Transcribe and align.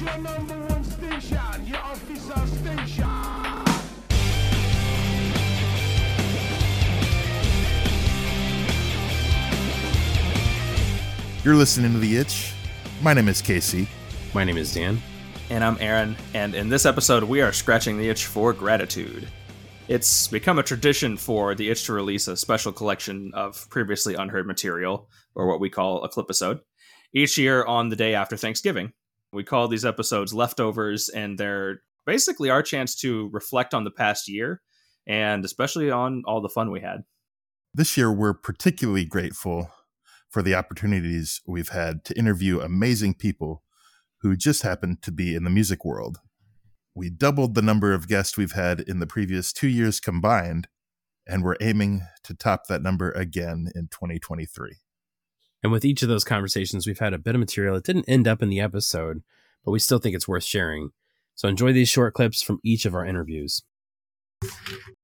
your 0.00 0.18
number 0.18 0.54
one 0.66 0.84
station, 0.84 1.66
your 1.66 1.80
official 1.92 2.46
station. 2.46 3.08
You're 11.42 11.56
listening 11.56 11.92
to 11.94 11.98
The 11.98 12.16
Itch. 12.16 12.52
My 13.02 13.12
name 13.12 13.28
is 13.28 13.42
Casey. 13.42 13.88
My 14.34 14.44
name 14.44 14.56
is 14.56 14.72
Dan. 14.72 15.00
And 15.50 15.64
I'm 15.64 15.78
Aaron, 15.80 16.16
and 16.34 16.54
in 16.54 16.68
this 16.68 16.86
episode, 16.86 17.24
we 17.24 17.40
are 17.40 17.52
scratching 17.52 17.98
the 17.98 18.08
itch 18.08 18.26
for 18.26 18.52
gratitude. 18.52 19.26
It's 19.88 20.28
become 20.28 20.58
a 20.58 20.62
tradition 20.62 21.16
for 21.16 21.54
the 21.54 21.70
itch 21.70 21.86
to 21.86 21.94
release 21.94 22.28
a 22.28 22.36
special 22.36 22.70
collection 22.70 23.32
of 23.34 23.68
previously 23.70 24.14
unheard 24.14 24.46
material, 24.46 25.08
or 25.34 25.48
what 25.48 25.58
we 25.58 25.70
call 25.70 26.04
a 26.04 26.08
clipisode, 26.08 26.60
each 27.14 27.38
year 27.38 27.64
on 27.64 27.88
the 27.88 27.96
day 27.96 28.14
after 28.14 28.36
Thanksgiving. 28.36 28.92
We 29.32 29.44
call 29.44 29.68
these 29.68 29.84
episodes 29.84 30.32
leftovers, 30.32 31.08
and 31.08 31.38
they're 31.38 31.82
basically 32.06 32.50
our 32.50 32.62
chance 32.62 32.94
to 32.96 33.28
reflect 33.32 33.74
on 33.74 33.84
the 33.84 33.90
past 33.90 34.28
year 34.28 34.62
and 35.08 35.44
especially 35.44 35.90
on 35.90 36.22
all 36.26 36.40
the 36.40 36.48
fun 36.48 36.70
we 36.70 36.80
had. 36.80 37.04
This 37.74 37.96
year, 37.96 38.12
we're 38.12 38.34
particularly 38.34 39.06
grateful 39.06 39.70
for 40.28 40.42
the 40.42 40.54
opportunities 40.54 41.40
we've 41.46 41.70
had 41.70 42.04
to 42.04 42.18
interview 42.18 42.60
amazing 42.60 43.14
people 43.14 43.62
who 44.20 44.36
just 44.36 44.62
happened 44.62 45.00
to 45.02 45.10
be 45.10 45.34
in 45.34 45.44
the 45.44 45.50
music 45.50 45.84
world. 45.84 46.18
We 46.94 47.08
doubled 47.08 47.54
the 47.54 47.62
number 47.62 47.94
of 47.94 48.08
guests 48.08 48.36
we've 48.36 48.52
had 48.52 48.80
in 48.80 48.98
the 48.98 49.06
previous 49.06 49.52
two 49.52 49.68
years 49.68 50.00
combined, 50.00 50.68
and 51.26 51.42
we're 51.42 51.56
aiming 51.60 52.02
to 52.24 52.34
top 52.34 52.66
that 52.66 52.82
number 52.82 53.10
again 53.12 53.68
in 53.74 53.88
2023. 53.88 54.76
And 55.62 55.72
with 55.72 55.84
each 55.84 56.02
of 56.02 56.08
those 56.08 56.24
conversations, 56.24 56.86
we've 56.86 56.98
had 56.98 57.14
a 57.14 57.18
bit 57.18 57.34
of 57.34 57.40
material 57.40 57.74
that 57.74 57.84
didn't 57.84 58.08
end 58.08 58.28
up 58.28 58.42
in 58.42 58.48
the 58.48 58.60
episode, 58.60 59.22
but 59.64 59.72
we 59.72 59.78
still 59.78 59.98
think 59.98 60.14
it's 60.14 60.28
worth 60.28 60.44
sharing. 60.44 60.90
So 61.34 61.48
enjoy 61.48 61.72
these 61.72 61.88
short 61.88 62.14
clips 62.14 62.42
from 62.42 62.60
each 62.62 62.84
of 62.84 62.94
our 62.94 63.04
interviews. 63.04 63.62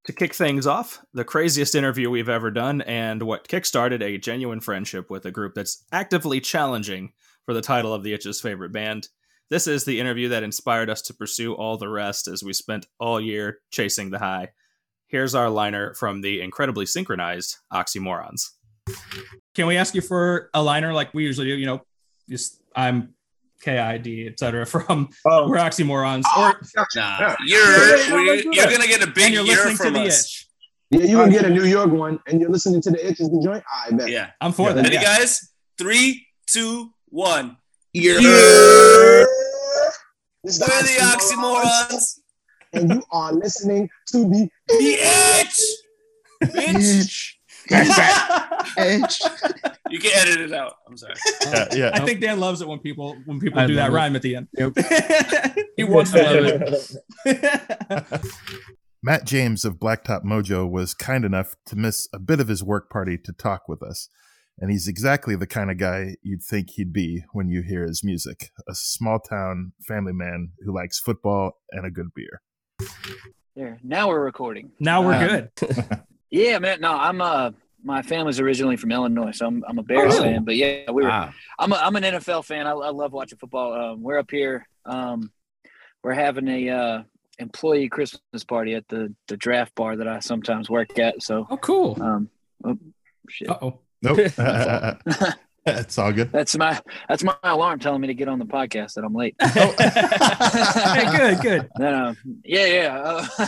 To 0.04 0.12
kick 0.12 0.34
things 0.34 0.66
off, 0.66 1.00
the 1.12 1.24
craziest 1.24 1.74
interview 1.74 2.08
we've 2.08 2.28
ever 2.28 2.50
done, 2.50 2.82
and 2.82 3.22
what 3.22 3.48
kickstarted 3.48 4.02
a 4.02 4.18
genuine 4.18 4.60
friendship 4.60 5.10
with 5.10 5.24
a 5.26 5.30
group 5.30 5.54
that's 5.54 5.84
actively 5.90 6.40
challenging 6.40 7.12
for 7.44 7.54
the 7.54 7.62
title 7.62 7.92
of 7.92 8.02
the 8.02 8.12
Itch's 8.12 8.40
favorite 8.40 8.72
band. 8.72 9.08
This 9.50 9.66
is 9.66 9.84
the 9.84 10.00
interview 10.00 10.28
that 10.28 10.42
inspired 10.42 10.88
us 10.88 11.02
to 11.02 11.14
pursue 11.14 11.54
all 11.54 11.76
the 11.76 11.88
rest 11.88 12.28
as 12.28 12.42
we 12.42 12.52
spent 12.52 12.86
all 12.98 13.20
year 13.20 13.58
chasing 13.70 14.10
the 14.10 14.18
high. 14.18 14.50
Here's 15.06 15.34
our 15.34 15.50
liner 15.50 15.94
from 15.94 16.20
the 16.20 16.40
incredibly 16.40 16.86
synchronized 16.86 17.56
Oxymorons. 17.72 18.50
Can 19.54 19.66
we 19.66 19.76
ask 19.76 19.94
you 19.94 20.00
for 20.00 20.50
a 20.54 20.62
liner 20.62 20.92
like 20.92 21.14
we 21.14 21.24
usually 21.24 21.46
do? 21.46 21.54
You 21.56 21.66
know, 21.66 21.80
just 22.28 22.60
I'm 22.74 23.14
KID, 23.64 24.26
etc. 24.28 24.66
from 24.72 25.08
Oh. 25.24 25.48
We're 25.48 25.56
Oxymorons. 25.58 26.24
Or 26.36 26.60
Nah, 26.96 27.34
you're 27.46 27.60
Yeah, 27.60 27.96
yeah, 28.08 28.14
we- 28.14 28.48
you're 28.56 28.66
gonna 28.70 28.86
get 28.86 29.00
a 29.00 29.04
and 29.04 29.14
big 29.14 29.32
you're 29.32 29.44
year 29.44 29.56
listening 29.56 29.76
to 29.76 29.82
from 29.84 29.92
the 29.94 30.00
us. 30.00 30.24
itch. 30.24 30.48
Yeah, 30.90 31.00
you're 31.06 31.20
gonna 31.24 31.32
get 31.32 31.44
a 31.46 31.50
New 31.50 31.64
York 31.64 31.90
one, 31.90 32.18
and 32.26 32.40
you're 32.40 32.50
listening 32.50 32.82
to 32.82 32.90
the 32.90 33.04
itches 33.06 33.30
the 33.30 33.40
joint. 33.42 33.64
I 33.86 33.90
bet. 33.92 34.08
Yeah. 34.10 34.30
I'm 34.40 34.52
for 34.52 34.68
Yeah. 34.68 34.74
that. 34.74 34.82
Ready, 34.84 34.94
yeah. 34.96 35.02
guys? 35.18 35.50
Three, 35.78 36.26
two, 36.46 36.90
one. 37.08 37.56
Yeah. 37.92 38.14
Yeah. 38.18 39.24
This 40.42 40.56
is 40.56 40.60
We're 40.60 40.82
the 40.82 40.98
oxymorons. 41.00 42.18
and 42.74 42.90
you 42.92 43.02
are 43.10 43.32
listening 43.32 43.88
to 44.08 44.18
the 44.28 44.48
The 44.68 44.98
itch. 46.40 47.33
Bitch. 47.70 49.20
You 49.90 50.00
can 50.00 50.10
edit 50.14 50.40
it 50.40 50.52
out. 50.52 50.76
I'm 50.88 50.96
sorry. 50.96 51.14
Yeah, 51.44 51.68
yeah. 51.72 51.90
I 51.92 52.00
think 52.00 52.20
Dan 52.20 52.40
loves 52.40 52.60
it 52.62 52.66
when 52.66 52.78
people 52.80 53.16
when 53.26 53.38
people 53.38 53.60
I 53.60 53.66
do 53.66 53.74
that 53.76 53.90
it. 53.90 53.92
rhyme 53.92 54.16
at 54.16 54.22
the 54.22 54.34
end. 54.34 54.48
Yep. 54.56 54.72
he 55.76 55.84
wants 55.84 56.10
to 56.12 56.22
love 56.22 56.96
it. 57.26 58.24
Matt 59.02 59.24
James 59.24 59.64
of 59.64 59.74
Blacktop 59.74 60.24
Mojo 60.24 60.68
was 60.68 60.94
kind 60.94 61.24
enough 61.24 61.54
to 61.66 61.76
miss 61.76 62.08
a 62.12 62.18
bit 62.18 62.40
of 62.40 62.48
his 62.48 62.64
work 62.64 62.90
party 62.90 63.18
to 63.24 63.32
talk 63.32 63.68
with 63.68 63.82
us. 63.84 64.08
And 64.58 64.70
he's 64.70 64.88
exactly 64.88 65.36
the 65.36 65.46
kind 65.46 65.70
of 65.70 65.78
guy 65.78 66.16
you'd 66.22 66.42
think 66.42 66.70
he'd 66.70 66.92
be 66.92 67.22
when 67.32 67.48
you 67.48 67.62
hear 67.62 67.84
his 67.86 68.02
music 68.02 68.50
a 68.68 68.74
small 68.74 69.20
town 69.20 69.72
family 69.86 70.12
man 70.14 70.52
who 70.64 70.74
likes 70.74 70.98
football 70.98 71.52
and 71.70 71.84
a 71.86 71.90
good 71.90 72.08
beer. 72.16 72.40
There. 73.54 73.78
Now 73.84 74.08
we're 74.08 74.24
recording. 74.24 74.72
now 74.80 75.02
we're 75.06 75.14
Um, 75.14 75.28
good. 75.28 75.50
Yeah, 76.34 76.58
man. 76.58 76.80
No, 76.80 76.92
I'm 76.92 77.20
uh 77.20 77.50
my 77.84 78.02
family's 78.02 78.40
originally 78.40 78.76
from 78.76 78.90
Illinois, 78.92 79.30
so 79.32 79.46
I'm 79.46 79.62
I'm 79.68 79.78
a 79.78 79.82
Bears 79.82 80.14
Oh. 80.16 80.22
fan. 80.22 80.44
But 80.44 80.56
yeah, 80.56 80.90
we 80.90 81.02
were 81.02 81.08
Wow. 81.08 81.32
I'm 81.58 81.72
a, 81.72 81.76
I'm 81.76 81.94
an 81.96 82.02
NFL 82.02 82.44
fan. 82.44 82.66
I, 82.66 82.72
I 82.72 82.90
love 82.90 83.12
watching 83.12 83.38
football. 83.38 83.72
Um, 83.72 84.02
we're 84.02 84.18
up 84.18 84.30
here. 84.30 84.66
Um, 84.84 85.30
we're 86.02 86.14
having 86.14 86.48
a 86.48 86.68
uh, 86.70 87.02
employee 87.38 87.88
Christmas 87.88 88.42
party 88.44 88.74
at 88.74 88.88
the 88.88 89.14
the 89.28 89.36
draft 89.36 89.74
bar 89.76 89.96
that 89.96 90.08
I 90.08 90.18
sometimes 90.20 90.68
work 90.68 90.98
at. 90.98 91.22
So 91.22 91.46
Oh, 91.48 91.56
cool. 91.56 91.96
um, 92.02 92.28
oh, 92.64 92.76
shit. 93.28 93.48
Uh 93.48 93.58
oh. 93.62 93.78
Nope. 94.02 94.18
it's 95.66 95.98
all 95.98 96.12
good. 96.12 96.32
That's 96.32 96.56
my 96.56 96.80
that's 97.08 97.22
my 97.22 97.36
alarm 97.44 97.78
telling 97.78 98.00
me 98.00 98.08
to 98.08 98.14
get 98.14 98.28
on 98.28 98.38
the 98.38 98.44
podcast 98.44 98.94
that 98.94 99.04
I'm 99.04 99.14
late. 99.14 99.36
hey, 99.40 101.16
good, 101.16 101.40
good. 101.42 101.68
No, 101.78 102.14
yeah, 102.44 102.66
yeah. 102.66 103.22
Uh, 103.38 103.46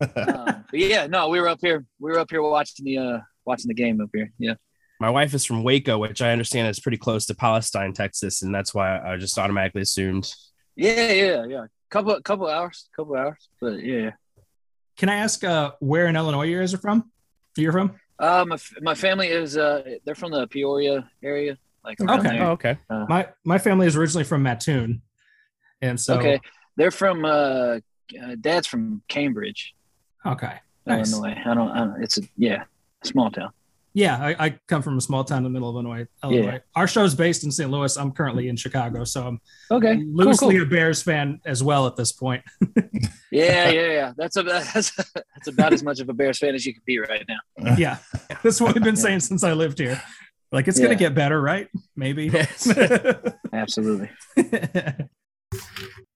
um, 0.00 0.64
but 0.70 0.78
yeah, 0.78 1.06
no, 1.06 1.28
we 1.28 1.40
were 1.40 1.48
up 1.48 1.60
here. 1.60 1.84
We 1.98 2.10
were 2.10 2.18
up 2.18 2.30
here 2.30 2.42
watching 2.42 2.84
the 2.84 2.98
uh 2.98 3.18
watching 3.44 3.68
the 3.68 3.74
game 3.74 4.00
up 4.00 4.10
here. 4.12 4.32
Yeah. 4.38 4.54
My 4.98 5.10
wife 5.10 5.34
is 5.34 5.44
from 5.44 5.62
Waco, 5.62 5.98
which 5.98 6.22
I 6.22 6.32
understand 6.32 6.68
is 6.68 6.80
pretty 6.80 6.96
close 6.96 7.26
to 7.26 7.34
Palestine, 7.34 7.92
Texas, 7.92 8.42
and 8.42 8.54
that's 8.54 8.74
why 8.74 8.98
I 8.98 9.16
just 9.18 9.38
automatically 9.38 9.82
assumed. 9.82 10.32
Yeah, 10.74 11.12
yeah, 11.12 11.44
yeah. 11.46 11.66
Couple 11.90 12.20
couple 12.22 12.48
hours, 12.48 12.88
couple 12.96 13.14
hours. 13.16 13.48
But 13.60 13.82
yeah. 13.84 14.12
Can 14.96 15.10
I 15.10 15.16
ask 15.16 15.44
uh, 15.44 15.72
where 15.80 16.06
in 16.06 16.16
Illinois 16.16 16.44
you 16.44 16.58
guys 16.58 16.72
are 16.72 16.78
from? 16.78 17.10
You're 17.56 17.72
from? 17.72 17.96
Uh, 18.18 18.44
my 18.48 18.56
my 18.80 18.94
family 18.94 19.28
is 19.28 19.56
uh 19.56 19.82
they're 20.04 20.14
from 20.14 20.32
the 20.32 20.46
Peoria 20.46 21.08
area. 21.22 21.58
Like 21.84 22.00
Okay. 22.00 22.40
Oh, 22.40 22.50
okay. 22.52 22.78
My 22.88 23.28
my 23.44 23.58
family 23.58 23.86
is 23.86 23.96
originally 23.96 24.24
from 24.24 24.42
Mattoon, 24.42 25.02
and 25.82 26.00
so 26.00 26.18
okay. 26.18 26.40
They're 26.76 26.90
from 26.90 27.24
uh, 27.24 27.28
uh 27.28 28.36
dad's 28.40 28.66
from 28.66 29.02
Cambridge, 29.08 29.74
okay. 30.26 30.54
Nice. 30.86 31.12
Illinois. 31.12 31.40
I 31.44 31.54
don't, 31.54 31.68
I 31.70 31.78
don't 31.78 32.02
it's 32.02 32.18
a 32.18 32.22
yeah, 32.36 32.64
small 33.04 33.30
town. 33.30 33.50
Yeah, 33.94 34.18
I, 34.18 34.46
I 34.46 34.58
come 34.68 34.82
from 34.82 34.98
a 34.98 35.00
small 35.00 35.24
town 35.24 35.38
in 35.38 35.44
the 35.44 35.48
middle 35.50 35.70
of 35.70 35.74
Illinois. 35.74 36.06
Illinois. 36.22 36.60
Our 36.74 36.86
show's 36.86 37.14
based 37.14 37.44
in 37.44 37.50
St. 37.50 37.70
Louis. 37.70 37.96
I'm 37.96 38.12
currently 38.12 38.48
in 38.48 38.56
Chicago, 38.56 39.04
so 39.04 39.26
I'm 39.26 39.40
Okay. 39.70 39.96
Loosely 40.06 40.56
cool. 40.56 40.64
a 40.64 40.66
Bears 40.66 41.02
fan 41.02 41.40
as 41.46 41.62
well 41.62 41.86
at 41.86 41.96
this 41.96 42.12
point. 42.12 42.42
Yeah, 43.32 43.68
yeah, 43.70 43.86
yeah. 43.88 44.12
That's 44.16 44.36
a 44.36 44.42
that's, 44.44 44.94
that's 44.94 45.48
about 45.48 45.72
as 45.72 45.82
much 45.82 45.98
of 46.00 46.08
a 46.08 46.12
Bears 46.14 46.38
fan 46.38 46.54
as 46.54 46.64
you 46.64 46.72
can 46.72 46.82
be 46.86 46.98
right 47.00 47.24
now. 47.28 47.74
yeah, 47.76 47.98
that's 48.42 48.60
what 48.60 48.72
we've 48.74 48.84
been 48.84 48.94
Yeah. 48.94 49.00
saying 49.02 49.20
since 49.20 49.42
I 49.42 49.52
lived 49.52 49.78
here. 49.78 50.00
Like 50.52 50.68
it's 50.68 50.78
gonna 50.78 50.94
get 50.94 51.14
better, 51.14 51.40
right? 51.42 51.68
Maybe. 51.96 52.26
Yes. 52.26 52.70
Absolutely. 53.52 54.10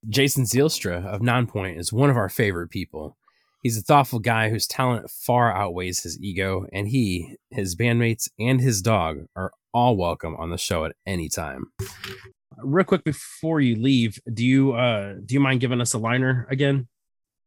Jason 0.09 0.45
Zielstra 0.45 1.05
of 1.05 1.21
Nonpoint 1.21 1.79
is 1.79 1.93
one 1.93 2.11
of 2.11 2.17
our 2.17 2.29
favorite 2.29 2.69
people. 2.71 3.17
He's 3.63 3.77
a 3.77 3.83
thoughtful 3.83 4.21
guy 4.21 4.49
whose 4.49 4.67
talent 4.67 5.11
far 5.11 5.55
outweighs 5.55 6.03
his 6.03 6.19
ego, 6.21 6.67
and 6.73 6.89
he, 6.89 7.37
his 7.51 7.77
bandmates, 7.77 8.29
and 8.39 8.61
his 8.61 8.81
dog 8.81 9.27
are 9.37 9.53
all 9.75 9.97
welcome 9.97 10.35
on 10.37 10.51
the 10.51 10.57
show 10.57 10.87
at 10.87 10.97
any 11.07 11.29
time. 11.29 11.67
Real 12.59 12.85
quick 12.85 13.05
before 13.05 13.61
you 13.61 13.77
leave, 13.77 14.19
do 14.33 14.45
you 14.45 14.73
uh 14.73 15.15
do 15.25 15.35
you 15.35 15.41
mind 15.41 15.61
giving 15.61 15.81
us 15.81 15.93
a 15.93 15.99
liner 15.99 16.47
again? 16.51 16.89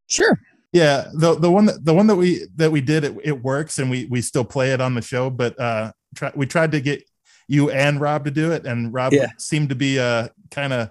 Sure. 0.07 0.40
Yeah, 0.72 1.09
the 1.13 1.35
the 1.35 1.51
one 1.51 1.66
that 1.66 1.84
the 1.84 1.94
one 1.94 2.07
that 2.07 2.16
we 2.16 2.47
that 2.56 2.72
we 2.72 2.81
did 2.81 3.03
it, 3.03 3.16
it 3.24 3.44
works 3.44 3.80
and 3.80 3.90
we 3.91 4.06
we 4.06 4.22
still 4.22 4.45
play 4.45 4.72
it 4.72 4.81
on 4.81 4.95
the 4.95 5.01
show, 5.01 5.30
but 5.30 5.59
uh 5.59 5.91
try, 6.16 6.31
we 6.35 6.45
tried 6.45 6.72
to 6.72 6.81
get 6.81 7.03
you 7.47 7.69
and 7.69 8.00
Rob 8.00 8.24
to 8.25 8.31
do 8.31 8.51
it 8.51 8.66
and 8.66 8.94
Rob 8.94 9.13
Yeah. 9.13 9.28
seemed 9.38 9.69
to 9.69 9.75
be 9.75 10.00
uh 10.00 10.30
kind 10.51 10.74
of 10.74 10.90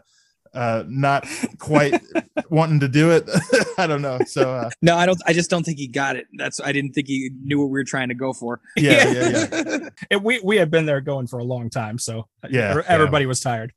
uh 0.55 0.85
not 0.87 1.27
quite 1.59 2.01
wanting 2.51 2.81
to 2.81 2.89
do 2.89 3.11
it. 3.11 3.29
I 3.79 3.87
don't 3.87 4.03
know. 4.03 4.19
So 4.27 4.53
uh 4.55 4.71
No, 4.83 4.97
I 4.97 5.07
don't. 5.07 5.19
I 5.27 5.33
just 5.33 5.49
don't 5.51 5.65
think 5.65 5.79
he 5.79 5.89
got 5.89 6.17
it. 6.17 6.27
That's. 6.37 6.61
I 6.61 6.73
didn't 6.73 6.93
think 6.93 7.09
he 7.09 7.31
knew 7.43 7.59
what 7.59 7.67
we 7.67 7.79
were 7.81 7.85
trying 7.85 8.09
to 8.09 8.15
go 8.15 8.33
for. 8.33 8.61
yeah, 8.77 9.09
yeah, 9.11 9.47
yeah. 9.53 9.89
And 10.11 10.23
we 10.25 10.41
we 10.45 10.57
had 10.57 10.71
been 10.71 10.87
there 10.87 11.01
going 11.01 11.27
for 11.27 11.39
a 11.39 11.45
long 11.45 11.71
time, 11.71 11.99
so 11.99 12.29
Yeah, 12.51 12.71
every- 12.71 12.85
everybody 12.87 13.27
was 13.27 13.41
tired. 13.41 13.73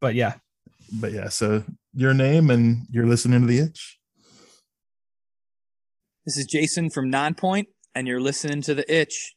But 0.00 0.14
yeah, 0.14 0.34
But 1.00 1.12
yeah, 1.12 1.28
so 1.28 1.64
your 1.94 2.14
name 2.14 2.50
and 2.50 2.86
you're 2.90 3.06
listening 3.06 3.40
to 3.42 3.46
the 3.46 3.58
itch. 3.58 3.98
This 6.26 6.36
is 6.38 6.46
Jason 6.46 6.88
from 6.90 7.10
Nonpoint, 7.12 7.66
and 7.94 8.08
you're 8.08 8.20
listening 8.20 8.62
to 8.62 8.74
the 8.74 8.90
Itch. 8.92 9.34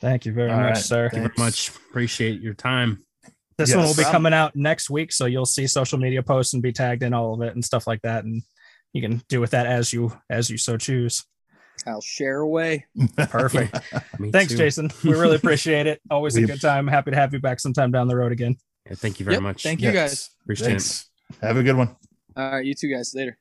thank 0.00 0.24
you 0.24 0.32
very 0.32 0.50
All 0.50 0.56
much, 0.58 0.66
right. 0.74 0.76
sir. 0.76 1.08
Thank 1.10 1.24
you 1.24 1.28
very 1.36 1.46
much. 1.46 1.68
Appreciate 1.70 2.40
your 2.40 2.54
time. 2.54 3.04
This 3.60 3.74
one 3.76 3.84
will 3.84 3.94
be 3.96 4.04
coming 4.04 4.32
out 4.32 4.56
next 4.56 4.90
week, 4.90 5.12
so 5.12 5.26
you'll 5.26 5.46
see 5.46 5.66
social 5.66 5.98
media 5.98 6.22
posts 6.22 6.54
and 6.54 6.62
be 6.62 6.72
tagged 6.72 7.02
in 7.02 7.12
all 7.12 7.34
of 7.34 7.42
it 7.42 7.54
and 7.54 7.64
stuff 7.64 7.86
like 7.86 8.02
that, 8.02 8.24
and 8.24 8.42
you 8.92 9.02
can 9.02 9.22
do 9.28 9.40
with 9.40 9.50
that 9.50 9.66
as 9.66 9.92
you 9.92 10.12
as 10.30 10.48
you 10.50 10.56
so 10.58 10.76
choose. 10.76 11.24
I'll 11.86 12.00
share 12.00 12.40
away. 12.40 12.86
Perfect. 13.16 13.74
Me 14.18 14.30
Thanks, 14.30 14.52
too. 14.52 14.58
Jason. 14.58 14.90
We 15.02 15.12
really 15.12 15.36
appreciate 15.36 15.86
it. 15.86 16.00
Always 16.10 16.36
a 16.36 16.42
good 16.42 16.60
time. 16.60 16.86
Happy 16.86 17.10
to 17.10 17.16
have 17.16 17.32
you 17.32 17.40
back 17.40 17.58
sometime 17.60 17.90
down 17.90 18.06
the 18.08 18.16
road 18.16 18.32
again. 18.32 18.56
Yeah, 18.86 18.96
thank 18.96 19.18
you 19.18 19.24
very 19.24 19.36
Yep, 19.36 19.42
much. 19.42 19.62
Thank 19.62 19.80
you 19.80 19.90
Yes. 19.90 20.10
guys. 20.10 20.30
Appreciate 20.44 20.66
Thanks. 20.66 21.06
Have 21.40 21.56
a 21.56 21.62
good 21.62 21.76
one. 21.76 21.96
All 22.36 22.50
right, 22.52 22.64
you 22.64 22.74
two 22.74 22.92
guys 22.92 23.14
later. 23.14 23.38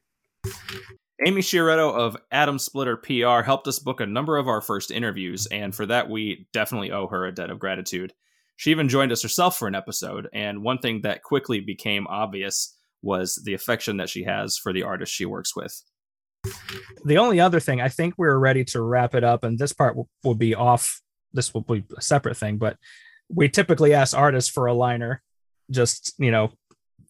Amy 1.25 1.41
Sciaretto 1.41 1.93
of 1.93 2.15
Atom 2.31 2.59
Splitter 2.59 2.95
PR 2.95 3.41
helped 3.43 3.67
us 3.67 3.79
book 3.79 3.99
a 3.99 4.05
number 4.05 4.37
of 4.37 4.47
our 4.47 4.61
first 4.61 4.89
interviews, 4.89 5.47
and 5.47 5.75
for 5.75 5.85
that, 5.87 6.09
we 6.09 6.47
definitely 6.53 6.91
owe 6.91 7.07
her 7.07 7.25
a 7.25 7.33
debt 7.33 7.49
of 7.49 7.59
gratitude. 7.59 8.13
She 8.59 8.71
even 8.71 8.89
joined 8.89 9.13
us 9.13 9.23
herself 9.23 9.57
for 9.57 9.69
an 9.69 9.73
episode, 9.73 10.27
and 10.33 10.61
one 10.61 10.79
thing 10.79 11.03
that 11.03 11.23
quickly 11.23 11.61
became 11.61 12.05
obvious 12.07 12.75
was 13.01 13.41
the 13.45 13.53
affection 13.53 13.95
that 13.97 14.09
she 14.09 14.25
has 14.25 14.57
for 14.57 14.73
the 14.73 14.83
artist 14.83 15.13
she 15.13 15.23
works 15.23 15.55
with. 15.55 15.81
The 17.05 17.19
only 17.19 17.39
other 17.39 17.61
thing, 17.61 17.79
I 17.79 17.87
think 17.87 18.15
we're 18.17 18.37
ready 18.37 18.65
to 18.65 18.81
wrap 18.81 19.15
it 19.15 19.23
up, 19.23 19.45
and 19.45 19.57
this 19.57 19.71
part 19.71 19.95
will, 19.95 20.09
will 20.25 20.35
be 20.35 20.55
off. 20.55 20.99
This 21.31 21.53
will 21.53 21.61
be 21.61 21.85
a 21.97 22.01
separate 22.01 22.35
thing, 22.35 22.57
but 22.57 22.75
we 23.29 23.47
typically 23.47 23.93
ask 23.93 24.13
artists 24.13 24.51
for 24.51 24.65
a 24.65 24.73
liner. 24.73 25.21
Just 25.71 26.15
you 26.17 26.29
know, 26.29 26.51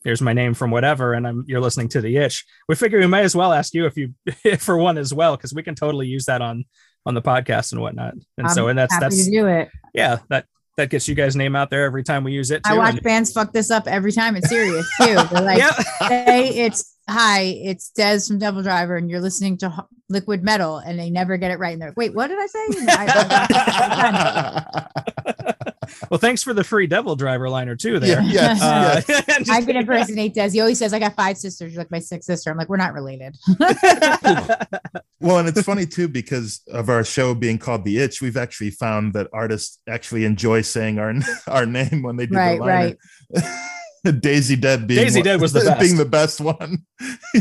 here's 0.04 0.22
my 0.22 0.34
name 0.34 0.54
from 0.54 0.69
whatever, 0.69 1.13
and 1.13 1.25
I'm 1.25 1.46
you're 1.48 1.62
listening 1.62 1.90
to 1.90 2.01
the 2.01 2.16
itch. 2.18 2.46
We 2.68 2.75
figure 2.75 3.00
we 3.00 3.07
may 3.07 3.24
as 3.24 3.36
well 3.36 3.54
ask 3.54 3.74
you 3.74 3.88
if 3.88 3.98
you 3.98 4.13
for 4.60 4.78
one 4.78 5.00
as 5.00 5.16
well, 5.16 5.36
because 5.36 5.56
we 5.56 5.63
can 5.63 5.74
totally 5.74 6.06
use 6.06 6.25
that 6.25 6.44
on 6.44 6.66
on 7.07 7.16
the 7.16 7.24
podcast 7.24 7.72
and 7.72 7.81
whatnot. 7.81 8.13
And 8.38 8.51
so, 8.51 8.66
I'm 8.66 8.69
and 8.69 8.78
that's 8.78 8.94
happy 8.94 9.06
that's 9.06 9.25
to 9.25 9.31
do 9.31 9.48
it. 9.48 9.69
yeah 9.96 10.19
that 10.30 10.46
that 10.77 10.89
gets 10.89 11.07
you 11.07 11.16
guys 11.16 11.36
name 11.36 11.56
out 11.56 11.69
there 11.69 11.83
every 11.86 12.04
time 12.04 12.24
we 12.24 12.31
use 12.31 12.51
it. 12.51 12.62
I 12.66 12.77
watch 12.77 12.95
and- 12.95 13.04
bands 13.04 13.31
fuck 13.33 13.51
this 13.51 13.69
up 13.71 13.88
every 13.88 14.12
time. 14.12 14.36
It's 14.36 14.50
serious 14.50 14.88
too. 15.01 15.16
They're 15.31 15.42
like, 15.42 15.57
Yeah. 15.60 15.71
hey, 16.07 16.66
it's 16.66 16.95
hi, 17.10 17.42
it's 17.63 17.92
Dez 17.98 18.27
from 18.27 18.39
Devil 18.39 18.62
Driver, 18.63 18.95
and 18.95 19.10
you're 19.10 19.19
listening 19.19 19.57
to 19.57 19.86
Liquid 20.10 20.44
Metal, 20.44 20.77
and 20.77 20.98
they 21.00 21.10
never 21.10 21.38
get 21.38 21.51
it 21.51 21.60
right. 21.60 21.74
And 21.74 21.81
they're 21.81 21.89
like, 21.89 21.98
wait, 21.98 22.13
what 22.16 22.27
did 22.27 22.38
I 22.39 22.48
say? 22.48 22.66
You 26.01 26.06
know, 26.06 26.06
I- 26.06 26.07
well, 26.12 26.18
thanks 26.19 26.44
for 26.44 26.54
the 26.54 26.63
free 26.63 26.88
Devil 26.88 27.16
Driver 27.16 27.50
liner 27.50 27.75
too. 27.75 28.00
There, 28.00 28.22
Yeah, 28.22 28.31
yes, 28.56 28.62
Uh, 28.62 29.01
yes. 29.07 29.50
I 29.50 29.62
can 29.62 29.75
impersonate 29.75 30.34
Dez. 30.34 30.54
He 30.54 30.60
always 30.62 30.80
says, 30.80 30.94
I 30.94 31.00
got 31.00 31.16
five 31.16 31.38
sisters. 31.38 31.74
You're 31.74 31.81
like 31.81 31.92
my 31.92 32.00
sixth 32.00 32.25
sister. 32.28 32.50
I'm 32.51 32.57
like, 32.57 32.69
we're 32.69 32.78
not 32.78 32.94
related. 32.94 33.36
Well, 35.22 35.38
and 35.40 35.50
it's 35.50 35.62
funny 35.63 35.86
too 35.86 36.07
because 36.07 36.62
of 36.72 36.88
our 36.88 37.04
show 37.04 37.36
being 37.36 37.57
called 37.57 37.84
The 37.84 37.98
Itch, 37.98 38.22
we've 38.22 38.38
actually 38.38 38.69
found 38.72 39.12
that 39.16 39.28
artists 39.34 39.80
actually 39.88 40.24
enjoy 40.24 40.62
saying 40.62 40.98
our 40.98 41.13
our 41.48 41.66
name 41.66 42.04
when 42.04 42.16
they 42.16 42.25
do 42.25 42.38
Right, 42.38 42.57
the 42.57 42.66
liner. 42.66 42.96
Right. 44.06 44.22
Daisy 44.22 44.56
Dead 44.56 44.88
being 44.88 45.01
Daisy 45.04 45.19
one- 45.19 45.25
Dead 45.25 45.42
was 45.42 45.51
the 45.51 45.75
being 45.78 45.98
best. 45.98 45.98
the 45.98 46.06
best 46.06 46.40
one. 46.42 46.86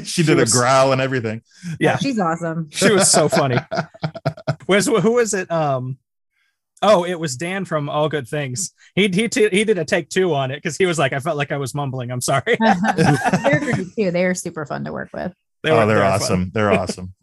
she 0.03 0.25
did 0.25 0.39
was- 0.39 0.53
a 0.53 0.59
growl 0.59 0.91
and 0.91 1.01
everything. 1.01 1.41
yeah, 1.79 1.97
She's 1.99 2.19
awesome. 2.19 2.69
she 2.71 2.91
was 2.91 3.09
so 3.09 3.29
funny. 3.29 3.59
Was 4.67 4.87
who 4.87 5.13
was 5.13 5.33
it? 5.33 5.49
Um, 5.49 5.99
oh, 6.83 7.05
it 7.05 7.19
was 7.19 7.37
Dan 7.37 7.65
from 7.65 7.89
All 7.89 8.09
Good 8.09 8.29
Things. 8.29 8.73
He 8.95 9.09
he 9.09 9.29
t- 9.29 9.49
he 9.51 9.65
did 9.65 9.79
a 9.79 9.85
take 9.85 10.09
two 10.09 10.35
on 10.35 10.51
it 10.51 10.57
because 10.57 10.77
he 10.77 10.87
was 10.87 10.99
like, 10.99 11.13
I 11.13 11.21
felt 11.21 11.37
like 11.37 11.53
I 11.53 11.57
was 11.57 11.75
mumbling. 11.75 12.11
I'm 12.11 12.21
sorry. 12.21 12.57
they're 12.97 13.61
great 13.61 13.95
too. 13.97 14.11
They 14.11 14.25
are 14.25 14.35
super 14.35 14.67
fun 14.67 14.85
to 14.85 14.93
work 14.93 15.11
with. 15.13 15.33
They 15.63 15.71
oh, 15.71 15.81
were- 15.81 15.87
they're 15.87 15.97
they 15.97 16.01
were 16.03 16.07
awesome. 16.07 16.51
They're 16.55 16.73
awesome. 16.73 17.15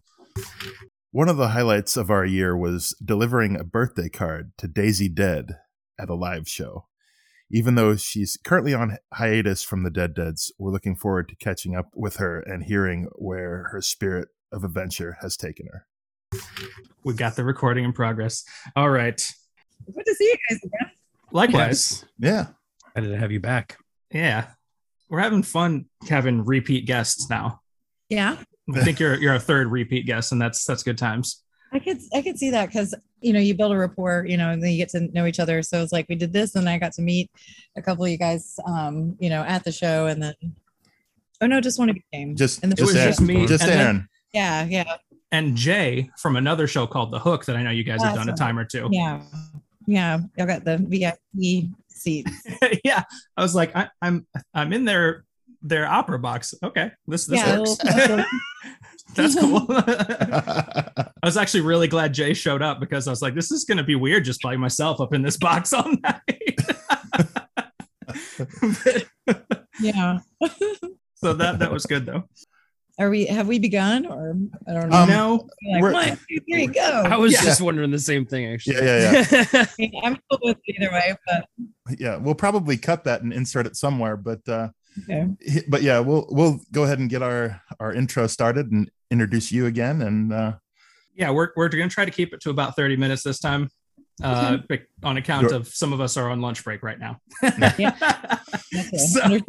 One 1.12 1.30
of 1.30 1.38
the 1.38 1.50
highlights 1.50 1.96
of 1.96 2.10
our 2.10 2.25
year 2.25 2.57
was 2.57 2.94
delivering 3.04 3.56
a 3.56 3.63
birthday 3.63 4.10
card 4.10 4.52
to 4.57 4.68
Daisy 4.68 5.07
Dead 5.07 5.60
at 5.98 6.10
a 6.10 6.16
live 6.16 6.48
show. 6.48 6.88
Even 7.50 7.75
though 7.75 7.96
she's 7.96 8.38
currently 8.44 8.74
on 8.74 8.98
hiatus 9.13 9.63
from 9.63 9.84
the 9.84 9.92
Dead 9.92 10.13
Deads, 10.13 10.51
we're 10.60 10.72
looking 10.72 10.96
forward 10.96 11.30
to 11.30 11.36
catching 11.36 11.75
up 11.75 11.90
with 11.96 12.18
her 12.18 12.42
and 12.42 12.63
hearing 12.63 13.08
where 13.16 13.69
her 13.72 13.81
spirit 13.81 14.28
of 14.51 14.63
adventure 14.63 15.18
has 15.22 15.38
taken 15.38 15.68
her. 15.72 15.86
We 17.04 17.13
got 17.13 17.36
the 17.36 17.44
recording 17.44 17.86
in 17.86 17.94
progress. 17.94 18.44
All 18.75 18.90
right. 18.90 19.22
Good 19.94 20.06
to 20.06 20.16
see 20.16 20.25
you 20.25 20.36
guys 20.50 20.60
again. 20.63 20.92
Likewise. 21.31 22.06
Yeah. 22.19 22.48
Excited 22.89 23.10
to 23.12 23.18
have 23.18 23.31
you 23.31 23.39
back. 23.39 23.77
Yeah. 24.12 24.48
We're 25.10 25.19
having 25.19 25.44
fun 25.44 25.86
having 26.10 26.44
repeat 26.45 26.86
guests 26.86 27.30
now. 27.30 27.62
Yeah, 28.10 28.38
I 28.75 28.83
think 28.83 29.00
you're 29.00 29.16
you're 29.16 29.33
a 29.36 29.39
third 29.39 29.68
repeat 29.68 30.06
guest, 30.06 30.31
and 30.31 30.42
that's 30.42 30.66
that's 30.66 30.81
good 30.83 30.98
times. 30.98 31.44
I 31.72 31.80
could 31.80 32.00
I 32.13 32.22
could 32.22 32.38
see 32.39 32.50
that 32.51 32.68
because 32.68 32.94
you 33.22 33.33
know 33.33 33.39
you 33.39 33.54
build 33.56 33.72
a 33.72 33.77
rapport, 33.77 34.25
you 34.27 34.38
know, 34.38 34.50
and 34.51 34.62
then 34.63 34.72
you 34.72 34.77
get 34.77 34.89
to 34.89 35.01
know 35.13 35.25
each 35.25 35.39
other. 35.39 35.62
So 35.62 35.81
it's 35.83 35.92
like 35.92 36.07
we 36.10 36.16
did 36.16 36.33
this, 36.33 36.56
and 36.56 36.68
I 36.69 36.77
got 36.80 36.94
to 36.94 37.01
meet 37.01 37.30
a 37.77 37.81
couple 37.81 38.06
of 38.06 38.12
you 38.12 38.18
guys, 38.18 38.60
um, 38.68 39.16
you 39.19 39.30
know, 39.30 39.44
at 39.44 39.63
the 39.63 39.72
show, 39.72 40.07
and 40.07 40.22
then 40.24 40.33
oh 41.42 41.48
no, 41.48 41.62
just 41.62 41.77
one 41.80 41.88
to 41.89 41.94
be 41.94 42.04
came. 42.13 42.36
Just, 42.36 42.63
and 42.63 42.72
the 42.72 42.75
It 42.81 42.86
was 42.86 42.94
just, 42.94 43.00
Aaron. 43.00 43.12
just 43.12 43.22
me 43.22 43.45
Just 43.48 43.63
and 43.63 43.72
then- 43.72 43.80
Aaron. 43.81 44.07
yeah, 44.33 44.66
yeah, 44.66 44.95
And 45.31 45.56
Jay 45.56 46.10
from 46.19 46.36
another 46.36 46.66
show 46.68 46.88
called 46.88 47.12
The 47.12 47.19
Hook 47.19 47.45
that 47.45 47.56
I 47.56 47.63
know 47.63 47.72
you 47.72 47.83
guys 47.83 48.01
have 48.04 48.16
done 48.16 48.30
a 48.30 48.33
time 48.33 48.57
or 48.57 48.66
two. 48.66 48.88
yeah, 48.92 49.22
yeah. 49.88 50.20
Y'all 50.38 50.48
got 50.48 50.64
the 50.64 50.78
VIP 50.78 51.70
seats. 51.88 52.32
yeah. 52.84 53.04
I 53.36 53.42
was 53.42 53.56
like, 53.56 53.76
I, 53.76 53.90
I'm 54.02 54.28
I'm 54.54 54.74
in 54.74 54.86
their 54.86 55.26
their 55.62 55.88
opera 55.88 56.20
box. 56.20 56.54
Okay, 56.64 56.92
this 57.08 57.26
this 57.26 57.40
yeah, 57.40 57.60
works. 57.60 57.78
That's 59.16 59.40
cool. 59.40 59.66
I 59.70 61.10
was 61.24 61.38
actually 61.38 61.62
really 61.62 61.88
glad 61.88 62.14
Jay 62.14 62.34
showed 62.34 62.62
up 62.62 62.80
because 62.80 63.08
I 63.08 63.12
was 63.12 63.22
like, 63.22 63.36
this 63.36 63.52
is 63.52 63.64
going 63.64 63.78
to 63.78 63.84
be 63.84 63.96
weird 63.96 64.26
just 64.26 64.42
by 64.42 64.58
myself 64.58 65.00
up 65.00 65.14
in 65.14 65.22
this 65.22 65.38
box 65.38 65.74
all 65.74 65.90
night. 66.04 66.60
yeah. 69.80 70.20
so 71.16 71.34
that 71.34 71.60
that 71.60 71.72
was 71.72 71.86
good 71.86 72.06
though. 72.06 72.24
Are 72.98 73.10
we? 73.10 73.26
Have 73.26 73.48
we 73.50 73.60
begun, 73.60 74.06
or 74.06 74.38
I 74.68 74.74
don't 74.74 74.90
know? 74.90 74.98
Um, 74.98 75.10
no, 75.10 75.50
like 75.74 75.82
we're- 75.82 75.94
one, 75.94 76.18
two, 76.30 76.40
three, 76.50 76.68
go. 76.68 77.04
I 77.06 77.18
was 77.18 77.34
Yeah. 77.34 77.44
just 77.44 77.60
wondering 77.62 77.92
the 77.92 78.00
same 78.00 78.26
thing, 78.26 78.46
actually. 78.54 78.78
Yeah, 78.78 79.26
yeah, 79.32 79.46
I 79.54 79.68
mean, 79.78 79.92
I'm 80.04 80.16
cool 80.32 80.40
with 80.44 80.58
either 80.66 80.90
way, 80.92 81.14
but 81.28 82.00
yeah. 82.00 82.16
We'll 82.16 82.36
probably 82.36 82.78
cut 82.78 83.04
that 83.04 83.22
and 83.22 83.34
insert 83.34 83.66
it 83.68 83.76
somewhere, 83.76 84.16
but 84.16 84.48
uh 84.48 84.70
okay. 85.10 85.28
but 85.68 85.82
yeah, 85.82 86.00
we'll 86.00 86.26
we'll 86.32 86.62
go 86.72 86.84
ahead 86.86 87.00
and 87.00 87.10
get 87.10 87.22
our 87.22 87.62
our 87.82 87.92
intro 87.94 88.28
started 88.28 88.72
and 88.72 88.90
introduce 89.12 89.52
you 89.52 89.66
again 89.66 90.02
and 90.02 90.32
uh 90.32 90.54
yeah, 91.16 91.32
we're 91.32 91.50
we're 91.58 91.68
going 91.70 91.88
to 91.90 91.94
try 91.94 92.06
to 92.06 92.12
keep 92.12 92.34
it 92.34 92.40
to 92.42 92.50
about 92.50 92.76
30 92.78 92.96
minutes 92.98 93.24
this 93.24 93.40
time. 93.40 93.70
Uh, 94.24 94.58
bec- 94.70 94.88
on 95.04 95.18
account 95.18 95.44
You're- 95.44 95.58
of 95.58 95.68
some 95.68 95.92
of 95.92 96.00
us 96.00 96.16
are 96.16 96.30
on 96.30 96.40
lunch 96.40 96.64
break 96.64 96.82
right 96.82 96.98
now. 97.00 97.20
Yeah. 97.78 97.92
Okay. 98.74 98.98
So- 98.98 99.40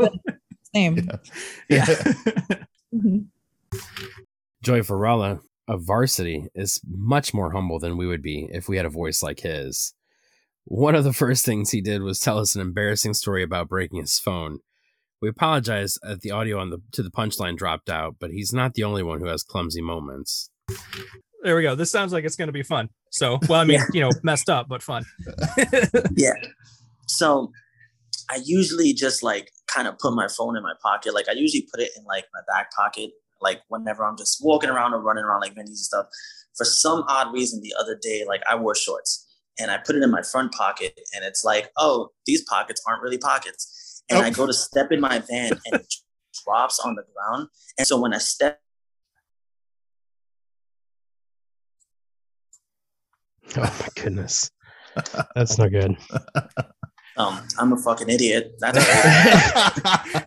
Same. 0.74 0.96
yeah. 0.96 1.86
yeah. 1.88 1.94
Mhm. 2.94 3.26
Joey 4.62 4.80
Varela 4.80 5.40
of 5.68 5.82
Varsity 5.82 6.48
is 6.54 6.80
much 6.86 7.34
more 7.34 7.52
humble 7.52 7.78
than 7.78 7.96
we 7.96 8.06
would 8.06 8.22
be 8.22 8.48
if 8.52 8.68
we 8.68 8.76
had 8.76 8.86
a 8.86 8.90
voice 8.90 9.22
like 9.22 9.40
his. 9.40 9.94
One 10.64 10.94
of 10.94 11.04
the 11.04 11.12
first 11.12 11.44
things 11.44 11.70
he 11.70 11.80
did 11.80 12.02
was 12.02 12.18
tell 12.18 12.38
us 12.38 12.54
an 12.54 12.60
embarrassing 12.60 13.14
story 13.14 13.42
about 13.42 13.68
breaking 13.68 14.00
his 14.00 14.18
phone. 14.18 14.58
We 15.22 15.28
apologize 15.28 15.96
that 16.02 16.20
the 16.20 16.32
audio 16.32 16.58
on 16.58 16.70
the 16.70 16.78
to 16.92 17.02
the 17.02 17.10
punchline 17.10 17.56
dropped 17.56 17.88
out, 17.88 18.16
but 18.20 18.30
he's 18.30 18.52
not 18.52 18.74
the 18.74 18.84
only 18.84 19.02
one 19.02 19.20
who 19.20 19.26
has 19.26 19.42
clumsy 19.42 19.80
moments. 19.80 20.50
there 21.42 21.56
we 21.56 21.62
go. 21.62 21.74
This 21.74 21.90
sounds 21.90 22.12
like 22.12 22.24
it's 22.24 22.36
going 22.36 22.48
to 22.48 22.52
be 22.52 22.62
fun. 22.62 22.90
So, 23.10 23.38
well, 23.48 23.60
I 23.60 23.64
mean, 23.64 23.80
you 23.92 24.00
know, 24.00 24.10
messed 24.22 24.50
up, 24.50 24.68
but 24.68 24.82
fun. 24.82 25.04
Yeah. 26.16 26.32
So 27.06 27.52
I 28.30 28.40
usually 28.44 28.92
just 28.92 29.22
like 29.22 29.52
kind 29.68 29.86
of 29.86 29.98
put 29.98 30.14
my 30.14 30.28
phone 30.28 30.56
in 30.56 30.62
my 30.62 30.74
pocket. 30.82 31.14
Like 31.14 31.28
I 31.28 31.32
usually 31.32 31.66
put 31.72 31.80
it 31.80 31.90
in 31.96 32.04
like 32.04 32.24
my 32.34 32.40
back 32.48 32.72
pocket, 32.72 33.10
like 33.40 33.62
whenever 33.68 34.04
I'm 34.04 34.16
just 34.16 34.38
walking 34.44 34.70
around 34.70 34.94
or 34.94 35.00
running 35.00 35.24
around 35.24 35.40
like 35.40 35.54
venues 35.54 35.66
and 35.68 35.78
stuff. 35.78 36.06
For 36.56 36.64
some 36.64 37.04
odd 37.08 37.32
reason, 37.32 37.60
the 37.60 37.74
other 37.78 37.98
day, 38.00 38.24
like 38.26 38.42
I 38.48 38.56
wore 38.56 38.74
shorts 38.74 39.24
and 39.58 39.70
I 39.70 39.78
put 39.78 39.96
it 39.96 40.02
in 40.02 40.10
my 40.10 40.22
front 40.22 40.52
pocket, 40.52 40.98
and 41.14 41.24
it's 41.24 41.42
like, 41.44 41.70
oh, 41.78 42.10
these 42.26 42.42
pockets 42.44 42.82
aren't 42.86 43.02
really 43.02 43.18
pockets. 43.18 44.02
And 44.10 44.20
I 44.20 44.28
Oh. 44.28 44.32
go 44.32 44.46
to 44.46 44.52
step 44.52 44.92
in 44.92 45.00
my 45.00 45.18
van 45.18 45.58
and 45.66 45.76
it 45.76 45.94
drops 46.44 46.78
on 46.80 46.94
the 46.94 47.02
ground. 47.14 47.48
And 47.78 47.86
so 47.86 48.00
when 48.00 48.12
I 48.14 48.18
step 48.18 48.60
Oh 53.56 53.60
my 53.62 53.88
goodness. 54.02 54.50
That's 55.34 55.58
not 55.58 55.70
good. 55.70 55.96
um, 57.16 57.40
I'm 57.58 57.72
a 57.72 57.76
fucking 57.76 58.08
idiot. 58.08 58.58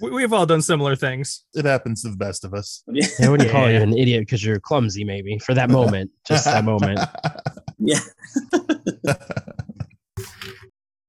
We, 0.00 0.10
we've 0.10 0.32
all 0.32 0.46
done 0.46 0.62
similar 0.62 0.94
things. 0.94 1.44
it 1.54 1.64
happens 1.64 2.02
to 2.02 2.10
the 2.10 2.16
best 2.16 2.44
of 2.44 2.54
us. 2.54 2.84
I 3.20 3.28
wouldn't 3.28 3.50
call 3.50 3.68
you 3.68 3.78
an 3.78 3.98
idiot 3.98 4.20
because 4.20 4.44
you're 4.44 4.60
clumsy, 4.60 5.02
maybe 5.02 5.38
for 5.38 5.54
that 5.54 5.70
moment, 5.70 6.12
just 6.24 6.44
that 6.44 6.64
moment. 6.72 7.00
Yeah. 7.78 7.98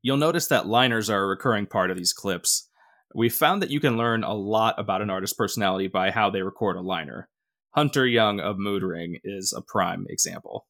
You'll 0.02 0.18
notice 0.18 0.48
that 0.48 0.66
liners 0.66 1.10
are 1.10 1.24
a 1.24 1.28
recurring 1.28 1.68
part 1.68 1.92
of 1.92 1.98
these 1.98 2.14
clips. 2.14 2.68
We 3.14 3.30
found 3.30 3.62
that 3.62 3.70
you 3.70 3.80
can 3.80 3.96
learn 3.98 4.24
a 4.24 4.34
lot 4.34 4.74
about 4.80 5.02
an 5.02 5.10
artist's 5.10 5.36
personality 5.36 5.88
by 5.88 6.10
how 6.10 6.30
they 6.30 6.42
record 6.42 6.78
a 6.78 6.82
liner. 6.82 7.30
Hunter 7.72 8.08
Young 8.08 8.40
of 8.40 8.58
Mood 8.58 8.82
Ring 8.82 9.20
is 9.24 9.54
a 9.56 9.62
prime 9.62 10.08
example. 10.10 10.66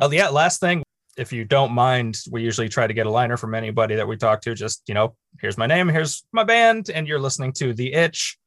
Oh 0.00 0.10
yeah, 0.10 0.28
last 0.28 0.60
thing, 0.60 0.82
if 1.16 1.32
you 1.32 1.44
don't 1.44 1.72
mind, 1.72 2.18
we 2.30 2.42
usually 2.42 2.68
try 2.68 2.86
to 2.86 2.94
get 2.94 3.06
a 3.06 3.10
liner 3.10 3.36
from 3.36 3.54
anybody 3.54 3.94
that 3.96 4.06
we 4.06 4.16
talk 4.16 4.40
to. 4.42 4.54
Just 4.54 4.82
you 4.86 4.94
know, 4.94 5.14
here's 5.40 5.58
my 5.58 5.66
name, 5.66 5.88
here's 5.88 6.24
my 6.32 6.44
band, 6.44 6.90
and 6.90 7.08
you're 7.08 7.20
listening 7.20 7.52
to 7.54 7.72
the 7.72 7.92
Itch, 7.92 8.38